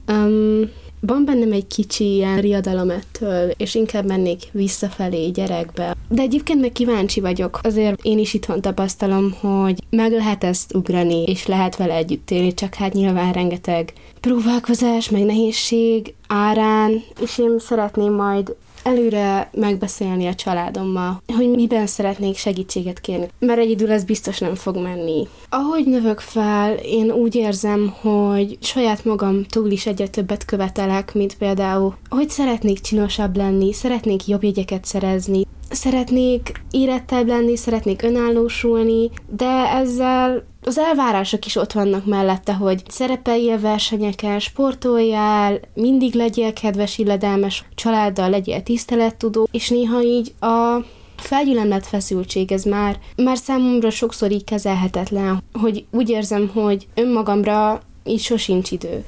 Um, 0.08 0.70
van 1.00 1.24
bennem 1.24 1.52
egy 1.52 1.66
kicsi 1.66 2.14
ilyen 2.14 2.40
riadalom 2.40 2.90
ettől, 2.90 3.50
és 3.56 3.74
inkább 3.74 4.06
mennék 4.06 4.42
visszafelé 4.52 5.28
gyerekbe. 5.28 5.95
De 6.08 6.22
egyébként 6.22 6.60
meg 6.60 6.72
kíváncsi 6.72 7.20
vagyok. 7.20 7.58
Azért 7.62 8.00
én 8.02 8.18
is 8.18 8.34
itthon 8.34 8.60
tapasztalom, 8.60 9.34
hogy 9.40 9.78
meg 9.90 10.12
lehet 10.12 10.44
ezt 10.44 10.74
ugrani, 10.74 11.22
és 11.22 11.46
lehet 11.46 11.76
vele 11.76 11.94
együtt 11.94 12.30
élni, 12.30 12.54
csak 12.54 12.74
hát 12.74 12.92
nyilván 12.92 13.32
rengeteg 13.32 13.92
próbálkozás, 14.20 15.10
meg 15.10 15.24
nehézség 15.24 16.14
árán, 16.28 17.02
és 17.20 17.38
én 17.38 17.58
szeretném 17.58 18.12
majd 18.12 18.54
előre 18.86 19.50
megbeszélni 19.52 20.26
a 20.26 20.34
családommal, 20.34 21.22
hogy 21.36 21.50
miben 21.50 21.86
szeretnék 21.86 22.36
segítséget 22.36 23.00
kérni, 23.00 23.28
mert 23.38 23.58
egyedül 23.58 23.90
ez 23.90 24.04
biztos 24.04 24.38
nem 24.38 24.54
fog 24.54 24.76
menni. 24.76 25.26
Ahogy 25.48 25.86
növök 25.86 26.20
fel, 26.20 26.74
én 26.74 27.10
úgy 27.10 27.34
érzem, 27.34 27.94
hogy 28.00 28.58
saját 28.60 29.04
magam 29.04 29.44
túl 29.44 29.70
is 29.70 29.86
egyre 29.86 30.08
többet 30.08 30.44
követelek, 30.44 31.14
mint 31.14 31.36
például, 31.36 31.96
hogy 32.08 32.30
szeretnék 32.30 32.80
csinosabb 32.80 33.36
lenni, 33.36 33.72
szeretnék 33.72 34.26
jobb 34.26 34.44
jegyeket 34.44 34.84
szerezni, 34.84 35.46
szeretnék 35.70 36.62
érettebb 36.70 37.26
lenni, 37.26 37.56
szeretnék 37.56 38.02
önállósulni, 38.02 39.10
de 39.36 39.70
ezzel 39.70 40.44
az 40.62 40.78
elvárások 40.78 41.46
is 41.46 41.56
ott 41.56 41.72
vannak 41.72 42.06
mellette, 42.06 42.54
hogy 42.54 42.82
szerepeljél 42.88 43.60
versenyeken, 43.60 44.38
sportoljál, 44.38 45.60
mindig 45.74 46.14
legyél 46.14 46.52
kedves, 46.52 46.98
illedelmes 46.98 47.64
családdal, 47.74 48.30
legyél 48.30 48.62
tisztelettudó, 48.62 49.48
és 49.50 49.68
néha 49.68 50.02
így 50.02 50.34
a 50.40 50.84
felgyülemlett 51.16 51.86
feszültség, 51.86 52.52
ez 52.52 52.64
már, 52.64 52.98
már 53.16 53.36
számomra 53.36 53.90
sokszor 53.90 54.30
így 54.30 54.44
kezelhetetlen, 54.44 55.42
hogy 55.52 55.84
úgy 55.90 56.10
érzem, 56.10 56.50
hogy 56.54 56.86
önmagamra 56.94 57.80
így 58.04 58.20
sosincs 58.20 58.70
idő. 58.70 59.04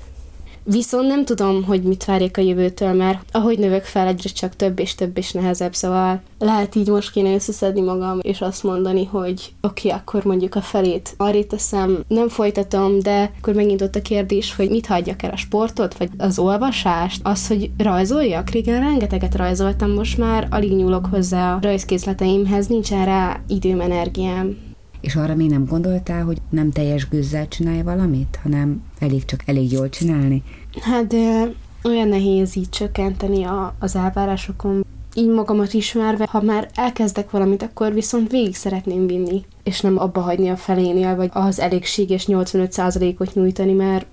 Viszont 0.70 1.06
nem 1.06 1.25
tudom, 1.25 1.64
hogy 1.64 1.82
mit 1.82 2.04
várjak 2.04 2.37
a 2.37 2.40
jövőtől, 2.40 2.92
mert 2.92 3.18
ahogy 3.32 3.58
növök 3.58 3.82
fel, 3.84 4.06
egyre 4.06 4.28
csak 4.28 4.56
több 4.56 4.78
és 4.78 4.94
több 4.94 5.18
és 5.18 5.32
nehezebb, 5.32 5.75
szóval 5.75 6.20
lehet 6.38 6.75
így 6.75 6.88
most 6.88 7.10
kéne 7.10 7.34
összeszedni 7.34 7.80
magam, 7.80 8.18
és 8.22 8.40
azt 8.40 8.62
mondani, 8.62 9.04
hogy 9.04 9.52
oké, 9.60 9.88
okay, 9.88 10.00
akkor 10.00 10.25
mondjuk 10.25 10.54
a 10.54 10.60
felét 10.60 11.14
arra 11.16 11.46
teszem, 11.46 12.04
nem 12.08 12.28
folytatom, 12.28 12.98
de 12.98 13.30
akkor 13.38 13.54
megint 13.54 13.82
ott 13.82 13.94
a 13.94 14.02
kérdés, 14.02 14.54
hogy 14.54 14.70
mit 14.70 14.87
hagyjak 14.87 15.22
el 15.22 15.30
a 15.30 15.37
sportot, 15.37 15.96
vagy 15.96 16.10
az 16.18 16.38
olvasást, 16.38 17.20
az, 17.25 17.46
hogy 17.46 17.70
rajzoljak. 17.78 18.50
Régen 18.50 18.80
rengeteget 18.80 19.34
rajzoltam, 19.34 19.90
most 19.90 20.18
már 20.18 20.46
alig 20.50 20.72
nyúlok 20.72 21.06
hozzá 21.06 21.54
a 21.54 21.58
rajzkészleteimhez, 21.62 22.66
nincsen 22.66 23.04
rá 23.04 23.40
időm, 23.46 23.80
energiám. 23.80 24.67
És 25.00 25.17
arra 25.17 25.35
még 25.35 25.50
nem 25.50 25.64
gondoltál, 25.64 26.25
hogy 26.25 26.38
nem 26.50 26.71
teljes 26.71 27.09
gőzzel 27.09 27.49
csinálj 27.49 27.83
valamit, 27.83 28.38
hanem 28.43 28.83
elég 28.99 29.25
csak 29.25 29.43
elég 29.47 29.73
jól 29.73 29.88
csinálni? 29.88 30.43
Hát 30.81 31.07
de 31.07 31.52
olyan 31.85 32.09
nehéz 32.09 32.57
így 32.57 32.69
csökkenteni 32.69 33.45
a, 33.45 33.75
az 33.78 33.97
elvárásokon. 33.97 34.87
Így 35.14 35.28
magamat 35.28 35.73
ismerve, 35.73 36.26
ha 36.31 36.43
már 36.43 36.69
elkezdek 36.75 37.31
valamit, 37.31 37.62
akkor 37.62 37.93
viszont 37.93 38.31
végig 38.31 38.55
szeretném 38.55 39.07
vinni, 39.07 39.45
és 39.62 39.81
nem 39.81 39.99
abba 39.99 40.21
hagyni 40.21 40.49
a 40.49 40.57
felénél, 40.57 41.17
vagy 41.17 41.31
az 41.33 41.61
elégséges 41.61 42.25
85%-ot 42.28 43.35
nyújtani, 43.35 43.73
mert, 43.73 44.07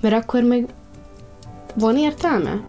mert 0.00 0.14
akkor 0.14 0.42
meg 0.42 0.66
van 1.74 1.96
értelme? 1.96 2.64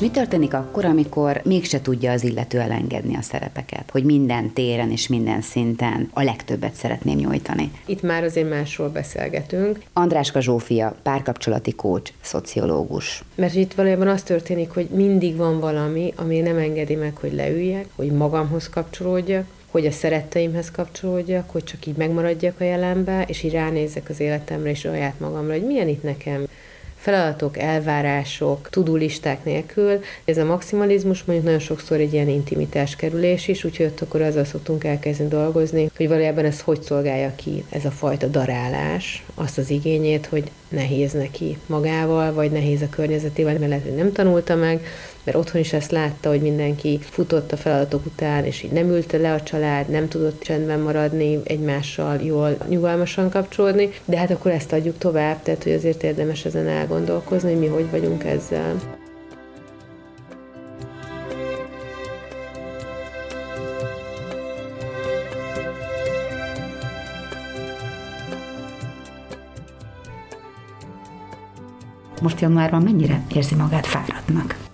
És 0.00 0.06
mi 0.06 0.12
történik 0.12 0.54
akkor, 0.54 0.84
amikor 0.84 1.40
mégse 1.44 1.80
tudja 1.80 2.12
az 2.12 2.24
illető 2.24 2.58
elengedni 2.58 3.16
a 3.16 3.22
szerepeket? 3.22 3.90
Hogy 3.90 4.04
minden 4.04 4.52
téren 4.52 4.90
és 4.90 5.08
minden 5.08 5.40
szinten 5.40 6.10
a 6.12 6.22
legtöbbet 6.22 6.74
szeretném 6.74 7.18
nyújtani. 7.18 7.70
Itt 7.86 8.02
már 8.02 8.24
azért 8.24 8.48
másról 8.48 8.88
beszélgetünk. 8.88 9.80
Andráska 9.92 10.40
Zsófia, 10.40 10.96
párkapcsolati 11.02 11.72
kócs, 11.72 12.12
szociológus. 12.20 13.22
Mert 13.34 13.54
itt 13.54 13.74
valójában 13.74 14.08
az 14.08 14.22
történik, 14.22 14.70
hogy 14.70 14.88
mindig 14.88 15.36
van 15.36 15.60
valami, 15.60 16.12
ami 16.16 16.40
nem 16.40 16.56
engedi 16.56 16.94
meg, 16.94 17.16
hogy 17.16 17.32
leüljek, 17.32 17.86
hogy 17.96 18.10
magamhoz 18.10 18.68
kapcsolódjak, 18.68 19.46
hogy 19.70 19.86
a 19.86 19.90
szeretteimhez 19.90 20.70
kapcsolódjak, 20.70 21.50
hogy 21.50 21.64
csak 21.64 21.86
így 21.86 21.96
megmaradjak 21.96 22.60
a 22.60 22.64
jelenbe, 22.64 23.24
és 23.26 23.42
így 23.42 23.52
ránézek 23.52 24.08
az 24.08 24.20
életemre 24.20 24.70
és 24.70 24.78
saját 24.78 25.20
magamra, 25.20 25.52
hogy 25.52 25.66
milyen 25.66 25.88
itt 25.88 26.02
nekem 26.02 26.46
feladatok, 27.00 27.58
elvárások, 27.58 28.68
tudulisták 28.70 29.44
nélkül. 29.44 30.00
Ez 30.24 30.38
a 30.38 30.44
maximalizmus 30.44 31.24
mondjuk 31.24 31.46
nagyon 31.46 31.62
sokszor 31.62 32.00
egy 32.00 32.12
ilyen 32.12 32.28
intimitás 32.28 32.96
kerülés 32.96 33.48
is, 33.48 33.64
úgyhogy 33.64 33.86
ott 33.86 34.00
akkor 34.00 34.22
azzal 34.22 34.44
szoktunk 34.44 34.84
elkezdeni 34.84 35.28
dolgozni, 35.28 35.90
hogy 35.96 36.08
valójában 36.08 36.44
ez 36.44 36.60
hogy 36.60 36.82
szolgálja 36.82 37.32
ki 37.34 37.64
ez 37.70 37.84
a 37.84 37.90
fajta 37.90 38.26
darálás, 38.26 39.24
azt 39.34 39.58
az 39.58 39.70
igényét, 39.70 40.26
hogy 40.26 40.50
nehéz 40.70 41.12
neki 41.12 41.58
magával, 41.66 42.32
vagy 42.32 42.50
nehéz 42.50 42.82
a 42.82 42.88
környezetével, 42.90 43.58
mert 43.58 43.68
lehet, 43.68 43.84
hogy 43.84 43.94
nem 43.94 44.12
tanulta 44.12 44.54
meg, 44.54 44.84
mert 45.24 45.36
otthon 45.36 45.60
is 45.60 45.72
ezt 45.72 45.90
látta, 45.90 46.28
hogy 46.28 46.40
mindenki 46.40 46.98
futott 47.02 47.52
a 47.52 47.56
feladatok 47.56 48.06
után, 48.06 48.44
és 48.44 48.62
így 48.62 48.72
nem 48.72 48.88
ülte 48.88 49.18
le 49.18 49.32
a 49.32 49.42
család, 49.42 49.88
nem 49.88 50.08
tudott 50.08 50.42
csendben 50.42 50.80
maradni, 50.80 51.40
egymással 51.44 52.20
jól, 52.22 52.56
nyugalmasan 52.68 53.30
kapcsolódni, 53.30 53.90
de 54.04 54.18
hát 54.18 54.30
akkor 54.30 54.50
ezt 54.50 54.72
adjuk 54.72 54.98
tovább, 54.98 55.42
tehát 55.42 55.62
hogy 55.62 55.72
azért 55.72 56.02
érdemes 56.02 56.44
ezen 56.44 56.68
elgondolkozni, 56.68 57.50
hogy 57.50 57.60
mi 57.60 57.66
hogy 57.66 57.90
vagyunk 57.90 58.24
ezzel. 58.24 58.99
Most 72.20 72.40
januárban 72.40 72.82
mennyire 72.82 73.22
érzi 73.34 73.54
magát 73.54 73.86
fáradtnak? 73.86 74.69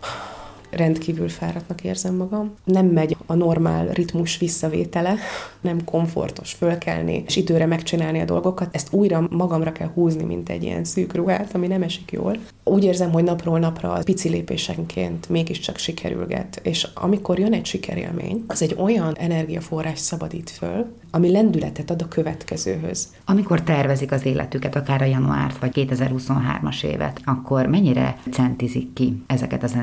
Rendkívül 0.76 1.28
fáradtnak 1.28 1.84
érzem 1.84 2.14
magam. 2.14 2.54
Nem 2.64 2.86
megy 2.86 3.16
a 3.26 3.34
normál 3.34 3.86
ritmus 3.86 4.38
visszavétele, 4.38 5.14
nem 5.60 5.84
komfortos 5.84 6.52
fölkelni, 6.52 7.22
és 7.26 7.36
időre 7.36 7.66
megcsinálni 7.66 8.20
a 8.20 8.24
dolgokat. 8.24 8.74
Ezt 8.74 8.92
újra 8.92 9.26
magamra 9.30 9.72
kell 9.72 9.90
húzni, 9.94 10.24
mint 10.24 10.48
egy 10.48 10.62
ilyen 10.62 10.84
szűk 10.84 11.14
ruhát, 11.14 11.54
ami 11.54 11.66
nem 11.66 11.82
esik 11.82 12.12
jól. 12.12 12.36
Úgy 12.64 12.84
érzem, 12.84 13.12
hogy 13.12 13.24
napról 13.24 13.58
napra 13.58 13.98
pici 14.04 14.28
lépésenként 14.28 15.28
mégiscsak 15.28 15.76
sikerülget. 15.76 16.60
És 16.62 16.88
amikor 16.94 17.38
jön 17.38 17.52
egy 17.52 17.66
sikerélmény, 17.66 18.44
az 18.46 18.62
egy 18.62 18.74
olyan 18.78 19.14
energiaforrás 19.16 19.98
szabadít 19.98 20.50
föl, 20.50 20.86
ami 21.10 21.30
lendületet 21.30 21.90
ad 21.90 22.02
a 22.02 22.08
következőhöz. 22.08 23.08
Amikor 23.24 23.62
tervezik 23.62 24.12
az 24.12 24.24
életüket, 24.26 24.76
akár 24.76 25.02
a 25.02 25.04
januárt 25.04 25.58
vagy 25.58 25.70
2023-as 25.74 26.84
évet, 26.84 27.20
akkor 27.24 27.66
mennyire 27.66 28.18
centizik 28.30 28.92
ki 28.92 29.22
ezeket 29.26 29.62
az 29.62 29.74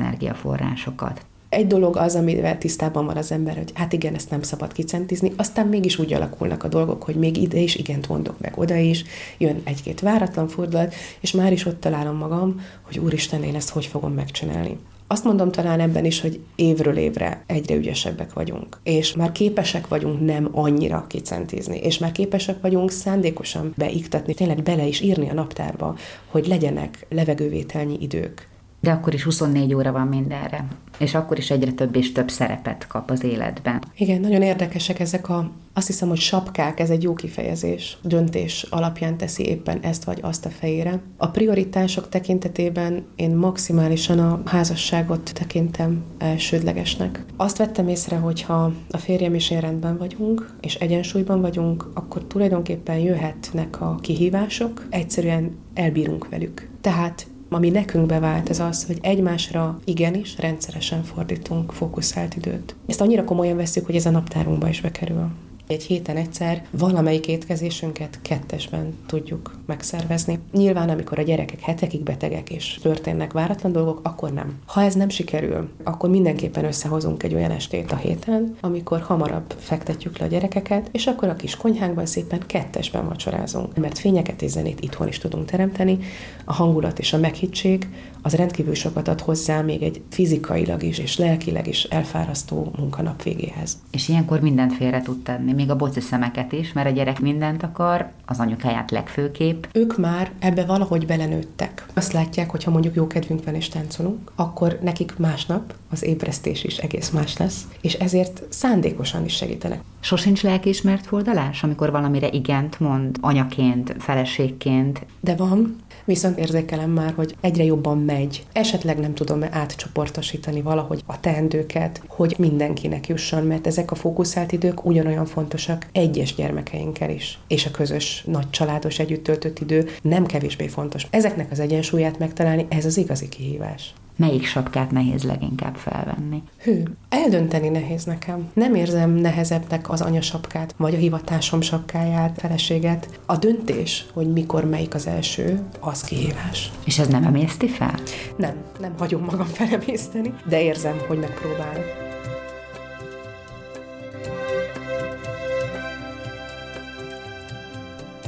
energiaforrásokat? 0.84 1.26
Egy 1.48 1.66
dolog 1.66 1.96
az, 1.96 2.14
amivel 2.14 2.58
tisztában 2.58 3.06
van 3.06 3.16
az 3.16 3.32
ember, 3.32 3.56
hogy 3.56 3.70
hát 3.74 3.92
igen, 3.92 4.14
ezt 4.14 4.30
nem 4.30 4.42
szabad 4.42 4.72
kicentizni, 4.72 5.32
aztán 5.36 5.66
mégis 5.66 5.98
úgy 5.98 6.12
alakulnak 6.12 6.64
a 6.64 6.68
dolgok, 6.68 7.02
hogy 7.02 7.14
még 7.14 7.36
ide 7.36 7.58
is 7.58 7.74
igent 7.74 8.08
mondok 8.08 8.40
meg, 8.40 8.52
oda 8.56 8.76
is, 8.76 9.04
jön 9.38 9.60
egy-két 9.64 10.00
váratlan 10.00 10.48
fordulat, 10.48 10.94
és 11.20 11.30
már 11.32 11.52
is 11.52 11.66
ott 11.66 11.80
találom 11.80 12.16
magam, 12.16 12.60
hogy 12.82 12.98
úristen, 12.98 13.42
én 13.42 13.54
ezt 13.54 13.70
hogy 13.70 13.86
fogom 13.86 14.12
megcsinálni. 14.12 14.78
Azt 15.06 15.24
mondom 15.24 15.50
talán 15.50 15.80
ebben 15.80 16.04
is, 16.04 16.20
hogy 16.20 16.40
évről 16.54 16.96
évre 16.96 17.42
egyre 17.46 17.74
ügyesebbek 17.74 18.32
vagyunk, 18.32 18.80
és 18.82 19.14
már 19.14 19.32
képesek 19.32 19.88
vagyunk 19.88 20.24
nem 20.24 20.48
annyira 20.52 21.04
kicentizni, 21.08 21.78
és 21.78 21.98
már 21.98 22.12
képesek 22.12 22.60
vagyunk 22.60 22.90
szándékosan 22.90 23.72
beiktatni, 23.76 24.34
tényleg 24.34 24.62
bele 24.62 24.86
is 24.86 25.00
írni 25.00 25.30
a 25.30 25.34
naptárba, 25.34 25.96
hogy 26.30 26.46
legyenek 26.46 27.06
levegővételnyi 27.08 27.96
idők, 28.00 28.48
de 28.84 28.90
akkor 28.90 29.14
is 29.14 29.22
24 29.22 29.74
óra 29.74 29.92
van 29.92 30.06
mindenre, 30.06 30.66
és 30.98 31.14
akkor 31.14 31.38
is 31.38 31.50
egyre 31.50 31.72
több 31.72 31.96
és 31.96 32.12
több 32.12 32.30
szerepet 32.30 32.86
kap 32.86 33.10
az 33.10 33.24
életben. 33.24 33.82
Igen, 33.96 34.20
nagyon 34.20 34.42
érdekesek 34.42 35.00
ezek 35.00 35.28
a, 35.28 35.50
azt 35.72 35.86
hiszem, 35.86 36.08
hogy 36.08 36.18
sapkák, 36.18 36.80
ez 36.80 36.90
egy 36.90 37.02
jó 37.02 37.14
kifejezés, 37.14 37.98
döntés 38.02 38.66
alapján 38.70 39.16
teszi 39.16 39.44
éppen 39.44 39.78
ezt 39.80 40.04
vagy 40.04 40.18
azt 40.22 40.46
a 40.46 40.48
fejére. 40.48 41.00
A 41.16 41.26
prioritások 41.26 42.08
tekintetében 42.08 43.04
én 43.16 43.30
maximálisan 43.30 44.18
a 44.18 44.42
házasságot 44.44 45.32
tekintem 45.34 46.04
elsődlegesnek. 46.18 47.24
Azt 47.36 47.56
vettem 47.56 47.88
észre, 47.88 48.16
hogy 48.16 48.42
ha 48.42 48.72
a 48.90 48.98
férjem 48.98 49.34
és 49.34 49.50
én 49.50 49.60
rendben 49.60 49.98
vagyunk, 49.98 50.56
és 50.60 50.74
egyensúlyban 50.74 51.40
vagyunk, 51.40 51.90
akkor 51.94 52.24
tulajdonképpen 52.24 52.98
jöhetnek 52.98 53.80
a 53.80 53.94
kihívások, 54.00 54.86
egyszerűen 54.90 55.56
elbírunk 55.74 56.28
velük. 56.28 56.68
Tehát 56.80 57.26
ami 57.54 57.70
nekünk 57.70 58.06
bevált, 58.06 58.48
ez 58.48 58.60
az, 58.60 58.84
hogy 58.86 58.98
egymásra 59.02 59.78
igenis 59.84 60.38
rendszeresen 60.38 61.02
fordítunk 61.02 61.72
fókuszált 61.72 62.36
időt. 62.36 62.74
Ezt 62.86 63.00
annyira 63.00 63.24
komolyan 63.24 63.56
veszük, 63.56 63.86
hogy 63.86 63.96
ez 63.96 64.06
a 64.06 64.10
naptárunkba 64.10 64.68
is 64.68 64.80
bekerül. 64.80 65.30
Egy 65.66 65.82
héten 65.82 66.16
egyszer 66.16 66.66
valamelyik 66.70 67.28
étkezésünket 67.28 68.18
kettesben 68.22 68.94
tudjuk 69.06 69.58
megszervezni. 69.66 70.38
Nyilván, 70.52 70.88
amikor 70.88 71.18
a 71.18 71.22
gyerekek 71.22 71.60
hetekig 71.60 72.02
betegek 72.02 72.50
és 72.50 72.78
történnek 72.82 73.32
váratlan 73.32 73.72
dolgok, 73.72 74.00
akkor 74.02 74.32
nem. 74.32 74.58
Ha 74.66 74.82
ez 74.82 74.94
nem 74.94 75.08
sikerül, 75.08 75.68
akkor 75.84 76.10
mindenképpen 76.10 76.64
összehozunk 76.64 77.22
egy 77.22 77.34
olyan 77.34 77.50
estét 77.50 77.92
a 77.92 77.96
héten, 77.96 78.56
amikor 78.60 79.00
hamarabb 79.00 79.54
fektetjük 79.58 80.18
le 80.18 80.24
a 80.24 80.28
gyerekeket, 80.28 80.88
és 80.92 81.06
akkor 81.06 81.28
a 81.28 81.36
kis 81.36 81.56
konyhánkban 81.56 82.06
szépen 82.06 82.42
kettesben 82.46 83.08
vacsorázunk. 83.08 83.76
Mert 83.76 83.98
fényeket 83.98 84.42
és 84.42 84.50
zenét 84.50 84.80
itthon 84.80 85.08
is 85.08 85.18
tudunk 85.18 85.44
teremteni, 85.44 85.98
a 86.44 86.52
hangulat 86.52 86.98
és 86.98 87.12
a 87.12 87.18
meghittség 87.18 87.88
az 88.26 88.34
rendkívül 88.34 88.74
sokat 88.74 89.08
ad 89.08 89.20
hozzá 89.20 89.60
még 89.60 89.82
egy 89.82 90.02
fizikailag 90.10 90.82
is 90.82 90.98
és 90.98 91.18
lelkileg 91.18 91.66
is 91.66 91.84
elfárasztó 91.84 92.72
munkanap 92.76 93.22
végéhez. 93.22 93.78
És 93.90 94.08
ilyenkor 94.08 94.40
mindent 94.40 94.72
félre 94.72 95.02
tud 95.02 95.22
tenni, 95.22 95.52
még 95.52 95.70
a 95.70 95.76
boci 95.76 96.00
szemeket 96.00 96.52
is, 96.52 96.72
mert 96.72 96.88
a 96.88 96.92
gyerek 96.92 97.20
mindent 97.20 97.62
akar, 97.62 98.10
az 98.26 98.38
anyukáját 98.38 98.90
legfőképp. 98.90 99.64
Ők 99.72 99.98
már 99.98 100.30
ebbe 100.38 100.64
valahogy 100.64 101.06
belenőttek. 101.06 101.86
Azt 101.94 102.12
látják, 102.12 102.50
hogy 102.50 102.64
ha 102.64 102.70
mondjuk 102.70 102.94
jó 102.94 103.06
kedvünk 103.06 103.44
van 103.44 103.54
és 103.54 103.68
táncolunk, 103.68 104.32
akkor 104.34 104.78
nekik 104.82 105.16
másnap 105.16 105.74
az 105.94 106.04
ébresztés 106.04 106.64
is 106.64 106.76
egész 106.76 107.10
más 107.10 107.36
lesz, 107.36 107.66
és 107.80 107.94
ezért 107.94 108.42
szándékosan 108.48 109.24
is 109.24 109.34
segítenek. 109.34 109.80
Sosincs 110.00 110.42
lelkiismert 110.42 111.06
fordulás, 111.06 111.62
amikor 111.62 111.90
valamire 111.90 112.28
igent 112.28 112.80
mond, 112.80 113.16
anyaként, 113.20 113.94
feleségként? 113.98 115.06
De 115.20 115.34
van, 115.34 115.76
viszont 116.04 116.38
érzékelem 116.38 116.90
már, 116.90 117.12
hogy 117.16 117.34
egyre 117.40 117.64
jobban 117.64 117.98
megy. 117.98 118.46
Esetleg 118.52 118.98
nem 118.98 119.14
tudom 119.14 119.42
átcsoportosítani 119.50 120.62
valahogy 120.62 121.02
a 121.06 121.20
teendőket, 121.20 122.02
hogy 122.06 122.34
mindenkinek 122.38 123.08
jusson, 123.08 123.46
mert 123.46 123.66
ezek 123.66 123.90
a 123.90 123.94
fókuszált 123.94 124.52
idők 124.52 124.84
ugyanolyan 124.84 125.26
fontosak 125.26 125.86
egyes 125.92 126.34
gyermekeinkkel 126.34 127.10
is. 127.10 127.38
És 127.48 127.66
a 127.66 127.70
közös, 127.70 128.24
nagy 128.26 128.50
családos 128.50 128.98
együtt 128.98 129.24
töltött 129.24 129.58
idő 129.58 129.88
nem 130.02 130.26
kevésbé 130.26 130.66
fontos. 130.66 131.06
Ezeknek 131.10 131.50
az 131.50 131.60
egyensúlyát 131.60 132.18
megtalálni, 132.18 132.66
ez 132.68 132.84
az 132.84 132.96
igazi 132.96 133.28
kihívás. 133.28 133.94
Melyik 134.16 134.46
sapkát 134.46 134.90
nehéz 134.90 135.22
leginkább 135.22 135.74
felvenni? 135.74 136.42
Hű, 136.62 136.82
eldönteni 137.08 137.68
nehéz 137.68 138.04
nekem. 138.04 138.50
Nem 138.52 138.74
érzem 138.74 139.10
nehezebbnek 139.10 139.90
az 139.90 140.00
anyasapkát, 140.00 140.74
vagy 140.76 140.94
a 140.94 140.98
hivatásom 140.98 141.60
sapkáját, 141.60 142.38
feleséget. 142.38 143.20
A 143.26 143.36
döntés, 143.36 144.06
hogy 144.12 144.32
mikor 144.32 144.64
melyik 144.64 144.94
az 144.94 145.06
első, 145.06 145.60
az 145.80 146.00
kihívás. 146.02 146.70
És 146.84 146.98
ez 146.98 147.08
nem 147.08 147.24
emészti 147.24 147.68
fel? 147.68 147.94
Nem, 148.36 148.54
nem 148.80 148.94
hagyom 148.98 149.24
magam 149.24 149.46
felemészteni, 149.46 150.34
de 150.48 150.62
érzem, 150.62 150.96
hogy 151.08 151.18
megpróbálok. 151.18 152.13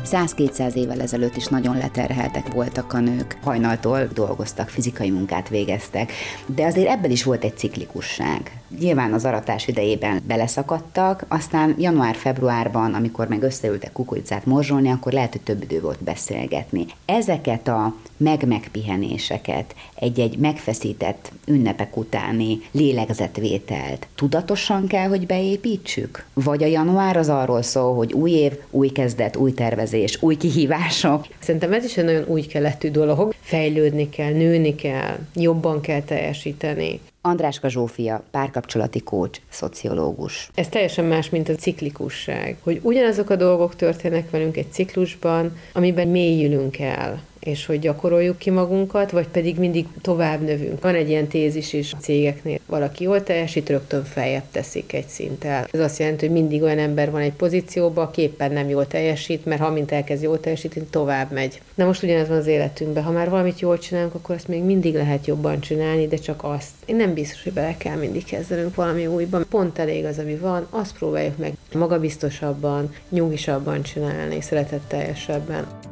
100-200 0.06 0.74
évvel 0.74 1.00
ezelőtt 1.00 1.36
is 1.36 1.46
nagyon 1.46 1.76
leterheltek 1.76 2.52
voltak 2.52 2.92
a 2.92 2.98
nők, 3.00 3.38
hajnaltól 3.42 4.08
dolgoztak, 4.14 4.68
fizikai 4.68 5.10
munkát 5.10 5.48
végeztek, 5.48 6.12
de 6.46 6.66
azért 6.66 6.88
ebből 6.88 7.10
is 7.10 7.24
volt 7.24 7.44
egy 7.44 7.56
ciklikusság. 7.56 8.60
Nyilván 8.78 9.12
az 9.12 9.24
aratás 9.24 9.68
idejében 9.68 10.22
beleszakadtak, 10.26 11.24
aztán 11.28 11.74
január-februárban, 11.78 12.94
amikor 12.94 13.28
meg 13.28 13.42
összeültek 13.42 13.92
kukoricát 13.92 14.46
morzsolni, 14.46 14.90
akkor 14.90 15.12
lehet, 15.12 15.32
hogy 15.32 15.40
több 15.40 15.62
idő 15.62 15.80
volt 15.80 16.04
beszélgetni. 16.04 16.86
Ezeket 17.04 17.68
a 17.68 17.94
meg-megpihenéseket, 18.16 19.74
egy-egy 19.94 20.38
megfeszített 20.38 21.33
ünnepek 21.46 21.96
utáni 21.96 22.61
lélegzetvételt 22.70 24.07
tudatosan 24.14 24.87
kell, 24.87 25.09
hogy 25.09 25.26
beépítsük? 25.26 26.24
Vagy 26.35 26.62
a 26.62 26.66
január 26.66 27.16
az 27.16 27.29
arról 27.29 27.62
szól, 27.62 27.94
hogy 27.94 28.12
új 28.12 28.31
év, 28.31 28.52
új 28.70 28.88
kezdet, 28.88 29.37
új 29.37 29.52
tervezés, 29.52 30.22
új 30.22 30.37
kihívások? 30.37 31.26
Szerintem 31.38 31.72
ez 31.72 31.85
is 31.85 31.96
egy 31.96 32.05
nagyon 32.05 32.24
új 32.26 32.42
keletű 32.42 32.90
dolog. 32.90 33.35
Fejlődni 33.40 34.09
kell, 34.09 34.33
nőni 34.33 34.74
kell, 34.74 35.18
jobban 35.35 35.81
kell 35.81 36.02
teljesíteni. 36.02 37.00
Andráska 37.20 37.68
Zsófia, 37.68 38.24
párkapcsolati 38.31 39.00
kócs, 39.00 39.38
szociológus. 39.48 40.50
Ez 40.55 40.68
teljesen 40.68 41.05
más, 41.05 41.31
mint 41.31 41.48
a 41.48 41.55
ciklikusság, 41.55 42.57
hogy 42.62 42.81
ugyanazok 42.83 43.31
a 43.31 43.37
dolgok 43.37 43.76
történnek 43.76 44.31
velünk 44.31 44.57
egy 44.57 44.72
ciklusban, 44.72 45.57
amiben 45.72 46.09
mélyülünk 46.09 46.79
el 46.79 47.22
és 47.46 47.66
hogy 47.66 47.78
gyakoroljuk 47.78 48.38
ki 48.38 48.50
magunkat, 48.50 49.11
vagy 49.11 49.28
pedig 49.28 49.59
mindig 49.59 49.87
tovább 50.00 50.40
növünk. 50.40 50.82
Van 50.82 50.94
egy 50.94 51.09
ilyen 51.09 51.26
tézis 51.26 51.72
is 51.72 51.92
a 51.92 51.96
cégeknél, 51.96 52.59
valaki 52.66 53.04
jól 53.04 53.22
teljesít, 53.22 53.68
rögtön 53.68 54.04
feljebb 54.04 54.44
teszik 54.50 54.92
egy 54.92 55.06
szinttel. 55.06 55.66
Ez 55.72 55.80
azt 55.80 55.98
jelenti, 55.98 56.26
hogy 56.26 56.35
mindig 56.35 56.62
olyan 56.62 56.78
ember 56.78 57.11
van 57.11 57.20
egy 57.20 57.32
pozícióban, 57.32 58.04
aki 58.04 58.22
éppen 58.22 58.52
nem 58.52 58.68
jól 58.68 58.87
teljesít, 58.87 59.44
mert 59.44 59.61
ha 59.61 59.70
mint 59.70 59.92
elkezd 59.92 60.22
jól 60.22 60.40
teljesíteni, 60.40 60.87
tovább 60.90 61.32
megy. 61.32 61.61
De 61.74 61.85
most 61.85 62.02
ugyanez 62.02 62.28
van 62.28 62.37
az 62.37 62.46
életünkben. 62.46 63.02
Ha 63.02 63.11
már 63.11 63.30
valamit 63.30 63.61
jól 63.61 63.78
csinálunk, 63.78 64.14
akkor 64.14 64.35
ezt 64.35 64.48
még 64.48 64.62
mindig 64.62 64.94
lehet 64.94 65.26
jobban 65.26 65.61
csinálni, 65.61 66.06
de 66.06 66.16
csak 66.16 66.44
azt. 66.44 66.70
Én 66.87 66.96
nem 66.96 67.14
biztos, 67.14 67.42
hogy 67.42 67.52
bele 67.52 67.76
kell 67.76 67.96
mindig 67.96 68.24
kezdenünk 68.24 68.74
valami 68.74 69.06
újban. 69.06 69.46
Pont 69.50 69.78
elég 69.78 70.04
az, 70.04 70.18
ami 70.18 70.35
van, 70.35 70.66
azt 70.70 70.98
próbáljuk 70.98 71.37
meg 71.37 71.52
magabiztosabban, 71.74 72.94
nyugisabban 73.09 73.82
csinálni, 73.82 74.40
szeretetteljesebben. 74.40 75.86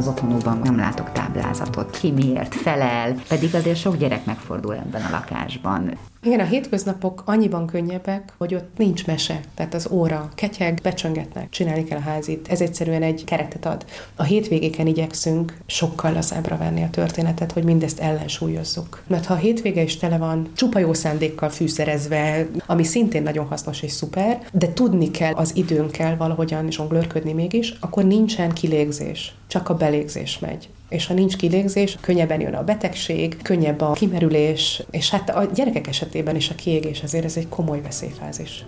Az 0.00 0.06
otthonukban 0.06 0.58
nem 0.58 0.76
látok 0.76 1.12
táblázatot, 1.32 1.90
ki 1.90 2.10
miért 2.10 2.54
felel, 2.54 3.14
pedig 3.28 3.54
azért 3.54 3.78
sok 3.78 3.96
gyerek 3.96 4.24
megfordul 4.24 4.74
ebben 4.74 5.02
a 5.02 5.10
lakásban. 5.10 5.98
Igen, 6.22 6.40
a 6.40 6.44
hétköznapok 6.44 7.22
annyiban 7.26 7.66
könnyebbek, 7.66 8.32
hogy 8.38 8.54
ott 8.54 8.76
nincs 8.76 9.06
mese. 9.06 9.40
Tehát 9.54 9.74
az 9.74 9.88
óra 9.90 10.28
ketyeg, 10.34 10.80
becsöngetnek, 10.82 11.50
csinálni 11.50 11.84
kell 11.84 11.98
a 11.98 12.02
házit. 12.02 12.48
Ez 12.48 12.60
egyszerűen 12.60 13.02
egy 13.02 13.24
keretet 13.24 13.66
ad. 13.66 13.84
A 14.16 14.22
hétvégéken 14.22 14.86
igyekszünk 14.86 15.56
sokkal 15.66 16.12
lazábbra 16.12 16.56
venni 16.56 16.82
a 16.82 16.90
történetet, 16.90 17.52
hogy 17.52 17.64
mindezt 17.64 18.00
ellensúlyozzuk. 18.00 19.02
Mert 19.06 19.26
ha 19.26 19.34
a 19.34 19.36
hétvége 19.36 19.82
is 19.82 19.96
tele 19.96 20.18
van 20.18 20.48
csupa 20.54 20.78
jó 20.78 20.92
szándékkal 20.92 21.48
fűszerezve, 21.48 22.46
ami 22.66 22.84
szintén 22.84 23.22
nagyon 23.22 23.46
hasznos 23.46 23.82
és 23.82 23.92
szuper, 23.92 24.40
de 24.52 24.72
tudni 24.72 25.10
kell 25.10 25.32
az 25.32 25.56
időnkkel 25.56 26.16
valahogyan 26.16 26.70
zsonglőrködni 26.70 27.32
mégis, 27.32 27.74
akkor 27.80 28.04
nincsen 28.04 28.52
kilégzés, 28.52 29.34
csak 29.46 29.68
a 29.68 29.74
belégzés 29.74 30.38
megy 30.38 30.68
és 30.90 31.06
ha 31.06 31.14
nincs 31.14 31.36
kilégzés, 31.36 31.98
könnyebben 32.00 32.40
jön 32.40 32.54
a 32.54 32.64
betegség, 32.64 33.42
könnyebb 33.42 33.80
a 33.80 33.92
kimerülés, 33.92 34.82
és 34.90 35.10
hát 35.10 35.30
a 35.30 35.44
gyerekek 35.54 35.86
esetében 35.86 36.36
is 36.36 36.50
a 36.50 36.54
kiégés 36.54 37.02
azért 37.02 37.24
ez 37.24 37.36
egy 37.36 37.48
komoly 37.48 37.80
veszélyfázis. 37.80 38.64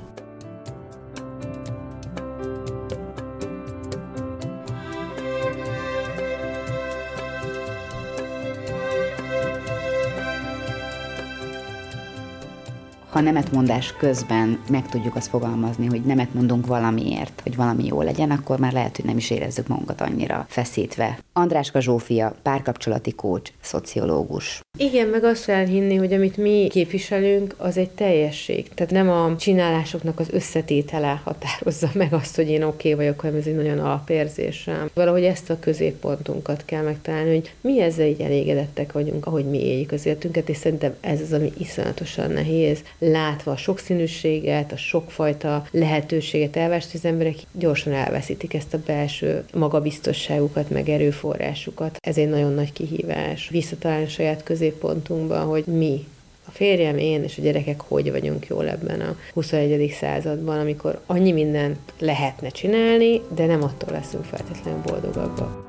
Nemetmondás 13.22 13.92
közben 13.96 14.58
meg 14.70 14.88
tudjuk 14.88 15.16
azt 15.16 15.28
fogalmazni, 15.28 15.87
hogy 15.87 16.02
nemet 16.02 16.35
mondunk 16.35 16.66
valamiért, 16.66 17.40
hogy 17.42 17.56
valami 17.56 17.85
jó 17.87 18.02
legyen, 18.02 18.30
akkor 18.30 18.58
már 18.58 18.72
lehet, 18.72 18.96
hogy 18.96 19.04
nem 19.04 19.16
is 19.16 19.30
érezzük 19.30 19.66
magunkat 19.66 20.00
annyira 20.00 20.46
feszítve. 20.48 21.18
Andráska 21.32 21.80
Zsófia, 21.80 22.35
párkapcsolati 22.42 23.12
kócs, 23.12 23.50
szociológus. 23.61 24.62
Igen, 24.78 25.08
meg 25.08 25.24
azt 25.24 25.44
kell 25.44 25.66
hinni, 25.66 25.94
hogy 25.94 26.12
amit 26.12 26.37
mi 26.37 26.68
képviselünk, 26.70 27.54
az 27.58 27.76
egy 27.76 27.90
teljesség. 27.90 28.68
Tehát 28.74 28.92
nem 28.92 29.11
a 29.11 29.37
csinálásoknak 29.37 30.20
az 30.20 30.28
összetétele 30.30 31.20
határozza 31.24 31.90
meg 31.94 32.12
azt, 32.12 32.37
hogy 32.37 32.48
én 32.48 32.62
oké 32.62 32.92
okay 32.92 33.04
vagyok, 33.04 33.20
hanem 33.20 33.37
ez 33.37 33.46
egy 33.46 33.54
nagyon 33.54 33.78
alapérzésem. 33.78 34.90
Valahogy 34.94 35.24
ezt 35.24 35.50
a 35.50 35.58
középpontunkat 35.58 36.64
kell 36.64 36.82
megtalálni, 36.82 37.30
hogy 37.30 37.52
mi 37.61 37.80
ezzel 37.80 38.06
így 38.06 38.20
elégedettek 38.20 38.92
vagyunk, 38.92 39.26
ahogy 39.26 39.44
mi 39.44 39.64
éljük 39.64 39.92
az 39.92 40.06
életünket, 40.06 40.48
és 40.48 40.56
szerintem 40.56 40.94
ez 41.00 41.20
az, 41.20 41.32
ami 41.32 41.52
iszonyatosan 41.58 42.30
nehéz. 42.30 42.82
Látva 42.98 43.50
a 43.50 43.56
sokszínűséget, 43.56 44.72
a 44.72 44.76
sokfajta 44.76 45.66
lehetőséget 45.70 46.56
elvest, 46.56 46.94
az 46.94 47.04
emberek 47.04 47.37
gyorsan 47.52 47.92
elveszítik 47.92 48.54
ezt 48.54 48.74
a 48.74 48.82
belső 48.87 49.44
magabiztosságukat, 49.54 50.70
meg 50.70 50.88
erőforrásukat. 50.88 51.96
Ez 52.00 52.18
egy 52.18 52.28
nagyon 52.28 52.52
nagy 52.52 52.72
kihívás. 52.72 53.48
Visszatalálni 53.48 54.08
saját 54.08 54.42
közé 54.42 54.62
középpontunkban, 54.62 55.46
hogy 55.46 55.64
mi, 55.64 56.07
a 56.46 56.51
férjem, 56.51 56.98
én 56.98 57.22
és 57.22 57.38
a 57.38 57.42
gyerekek 57.42 57.81
hogy 57.81 58.11
vagyunk 58.11 58.46
jól 58.46 58.68
ebben 58.68 59.01
a 59.01 59.16
21. 59.35 59.90
században, 59.90 60.59
amikor 60.59 61.01
annyi 61.07 61.33
mindent 61.33 61.79
lehetne 61.98 62.48
csinálni, 62.48 63.20
de 63.35 63.46
nem 63.46 63.62
attól 63.62 63.92
leszünk 63.92 64.25
feltétlenül 64.25 64.81
boldogabbak. 64.81 65.62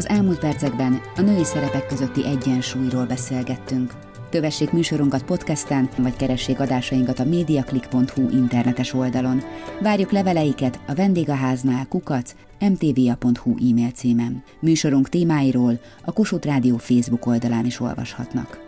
Az 0.00 0.08
elmúlt 0.08 0.38
percekben 0.38 1.00
a 1.16 1.20
női 1.20 1.44
szerepek 1.44 1.86
közötti 1.86 2.26
egyensúlyról 2.26 3.06
beszélgettünk. 3.06 3.92
Kövessék 4.30 4.72
műsorunkat 4.72 5.24
podcasten, 5.24 5.88
vagy 5.98 6.16
keressék 6.16 6.60
adásainkat 6.60 7.18
a 7.18 7.24
mediaclick.hu 7.24 8.28
internetes 8.30 8.92
oldalon. 8.92 9.42
Várjuk 9.82 10.10
leveleiket 10.10 10.80
a 10.86 10.94
vendégháznál 10.94 11.86
kukac 11.88 12.34
mtva.hu 12.60 13.50
e-mail 13.70 13.90
címen. 13.90 14.42
Műsorunk 14.60 15.08
témáiról 15.08 15.80
a 16.04 16.12
Kossuth 16.12 16.46
Rádió 16.46 16.76
Facebook 16.76 17.26
oldalán 17.26 17.64
is 17.64 17.80
olvashatnak. 17.80 18.60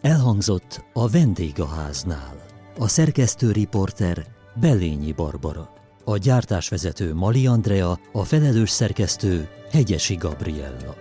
Elhangzott 0.00 0.84
a 0.92 1.08
vendégháznál. 1.08 2.46
A 2.78 2.88
szerkesztő 2.88 3.52
riporter 3.52 4.26
Belényi 4.60 5.12
Barbara. 5.12 5.83
A 6.04 6.16
gyártásvezető 6.16 7.14
Mali 7.14 7.46
Andrea, 7.46 7.98
a 8.12 8.24
felelős 8.24 8.70
szerkesztő 8.70 9.48
Hegyesi 9.70 10.14
Gabriella. 10.14 10.94